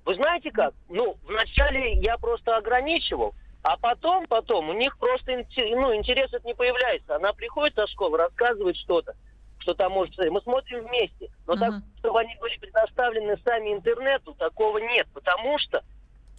Вы 0.06 0.14
знаете 0.14 0.52
как? 0.52 0.72
Ну, 0.88 1.16
вначале 1.24 1.94
я 1.94 2.16
просто 2.16 2.56
ограничивал, 2.56 3.34
а 3.62 3.76
потом, 3.76 4.24
потом 4.28 4.68
у 4.68 4.72
них 4.72 4.96
просто 4.98 5.32
ну, 5.56 5.94
интерес 5.96 6.32
это 6.32 6.46
не 6.46 6.54
появляется. 6.54 7.16
Она 7.16 7.32
приходит 7.32 7.74
со 7.74 7.88
школы, 7.88 8.16
рассказывает 8.16 8.76
что-то, 8.76 9.14
что 9.58 9.74
там 9.74 9.90
может. 9.92 10.16
Мы 10.16 10.40
смотрим 10.42 10.86
вместе. 10.86 11.28
Но 11.48 11.56
так, 11.56 11.74
чтобы 11.98 12.20
они 12.20 12.36
были 12.40 12.56
предоставлены 12.58 13.36
сами 13.44 13.72
интернету, 13.72 14.32
такого 14.34 14.78
нет. 14.78 15.08
Потому 15.12 15.58
что 15.58 15.82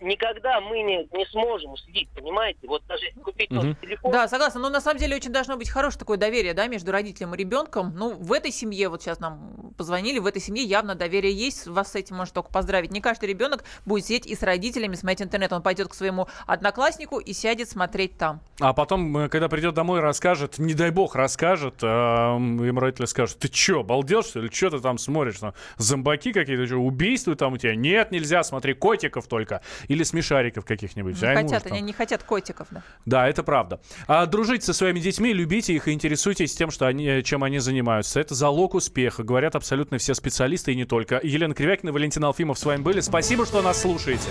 никогда 0.01 0.59
мы 0.61 0.81
не, 0.81 1.07
не 1.11 1.25
сможем 1.27 1.75
следить, 1.77 2.09
понимаете? 2.15 2.59
Вот 2.67 2.83
даже 2.87 3.05
если 3.05 3.19
купить 3.19 3.49
тот 3.49 3.79
телефон... 3.81 4.11
Да, 4.11 4.27
согласна. 4.27 4.59
Но 4.59 4.69
на 4.69 4.81
самом 4.81 4.99
деле 4.99 5.15
очень 5.15 5.31
должно 5.31 5.57
быть 5.57 5.69
хорошее 5.69 5.99
такое 5.99 6.17
доверие, 6.17 6.53
да, 6.53 6.67
между 6.67 6.91
родителем 6.91 7.33
и 7.35 7.37
ребенком. 7.37 7.93
Ну, 7.95 8.13
в 8.13 8.33
этой 8.33 8.51
семье, 8.51 8.89
вот 8.89 9.01
сейчас 9.01 9.19
нам 9.19 9.73
позвонили, 9.77 10.19
в 10.19 10.25
этой 10.25 10.41
семье 10.41 10.63
явно 10.63 10.95
доверие 10.95 11.33
есть. 11.33 11.67
Вас 11.67 11.91
с 11.91 11.95
этим 11.95 12.17
можно 12.17 12.33
только 12.33 12.51
поздравить. 12.51 12.91
Не 12.91 13.01
каждый 13.01 13.29
ребенок 13.29 13.63
будет 13.85 14.05
сидеть 14.05 14.25
и 14.25 14.35
с 14.35 14.43
родителями 14.43 14.95
смотреть 14.95 15.23
интернет. 15.23 15.53
Он 15.53 15.61
пойдет 15.61 15.87
к 15.87 15.93
своему 15.93 16.27
однокласснику 16.45 17.19
и 17.19 17.33
сядет 17.33 17.69
смотреть 17.69 18.17
там. 18.17 18.41
А 18.59 18.73
потом, 18.73 19.17
э, 19.17 19.29
когда 19.29 19.49
придет 19.49 19.73
домой, 19.73 19.99
расскажет, 19.99 20.57
не 20.57 20.73
дай 20.73 20.91
бог, 20.91 21.15
расскажет, 21.15 21.75
а 21.83 22.37
им 22.37 22.79
родители 22.79 23.05
скажут, 23.05 23.39
ты 23.39 23.47
чё, 23.49 23.81
обалдел, 23.81 24.23
что 24.23 24.39
ли? 24.39 24.49
Чё 24.49 24.69
ты 24.69 24.79
там 24.79 24.97
смотришь? 24.97 25.39
Там, 25.39 25.53
зомбаки 25.77 26.33
какие-то, 26.33 26.65
что, 26.65 26.77
убийства 26.77 27.35
там 27.35 27.53
у 27.53 27.57
тебя? 27.57 27.75
Нет, 27.75 28.11
нельзя, 28.11 28.43
смотри, 28.43 28.73
котиков 28.73 29.27
только. 29.27 29.61
Или 29.87 30.03
смешариков 30.03 30.65
каких-нибудь. 30.65 31.21
Не 31.21 31.27
ну 31.29 31.35
хотят, 31.35 31.65
уж 31.65 31.71
они 31.71 31.79
там. 31.79 31.87
не 31.87 31.93
хотят 31.93 32.23
котиков, 32.23 32.67
да. 32.71 32.83
Да, 33.05 33.27
это 33.27 33.43
правда. 33.43 33.79
А 34.07 34.25
дружите 34.25 34.65
со 34.65 34.73
своими 34.73 34.99
детьми, 34.99 35.33
любите 35.33 35.73
их 35.73 35.87
и 35.87 35.91
интересуйтесь 35.91 36.53
тем, 36.55 36.71
что 36.71 36.87
они, 36.87 37.23
чем 37.23 37.43
они 37.43 37.59
занимаются. 37.59 38.19
Это 38.19 38.35
залог 38.35 38.75
успеха, 38.75 39.23
говорят 39.23 39.55
абсолютно 39.55 39.97
все 39.97 40.13
специалисты 40.13 40.73
и 40.73 40.75
не 40.75 40.85
только. 40.85 41.19
Елена 41.23 41.53
Кривякина, 41.53 41.91
Валентин 41.91 42.23
Алфимов 42.25 42.59
с 42.59 42.65
вами 42.65 42.81
были. 42.81 42.99
Спасибо, 42.99 43.45
что 43.45 43.61
нас 43.61 43.81
слушаете. 43.81 44.29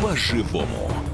По-живому. 0.00 1.13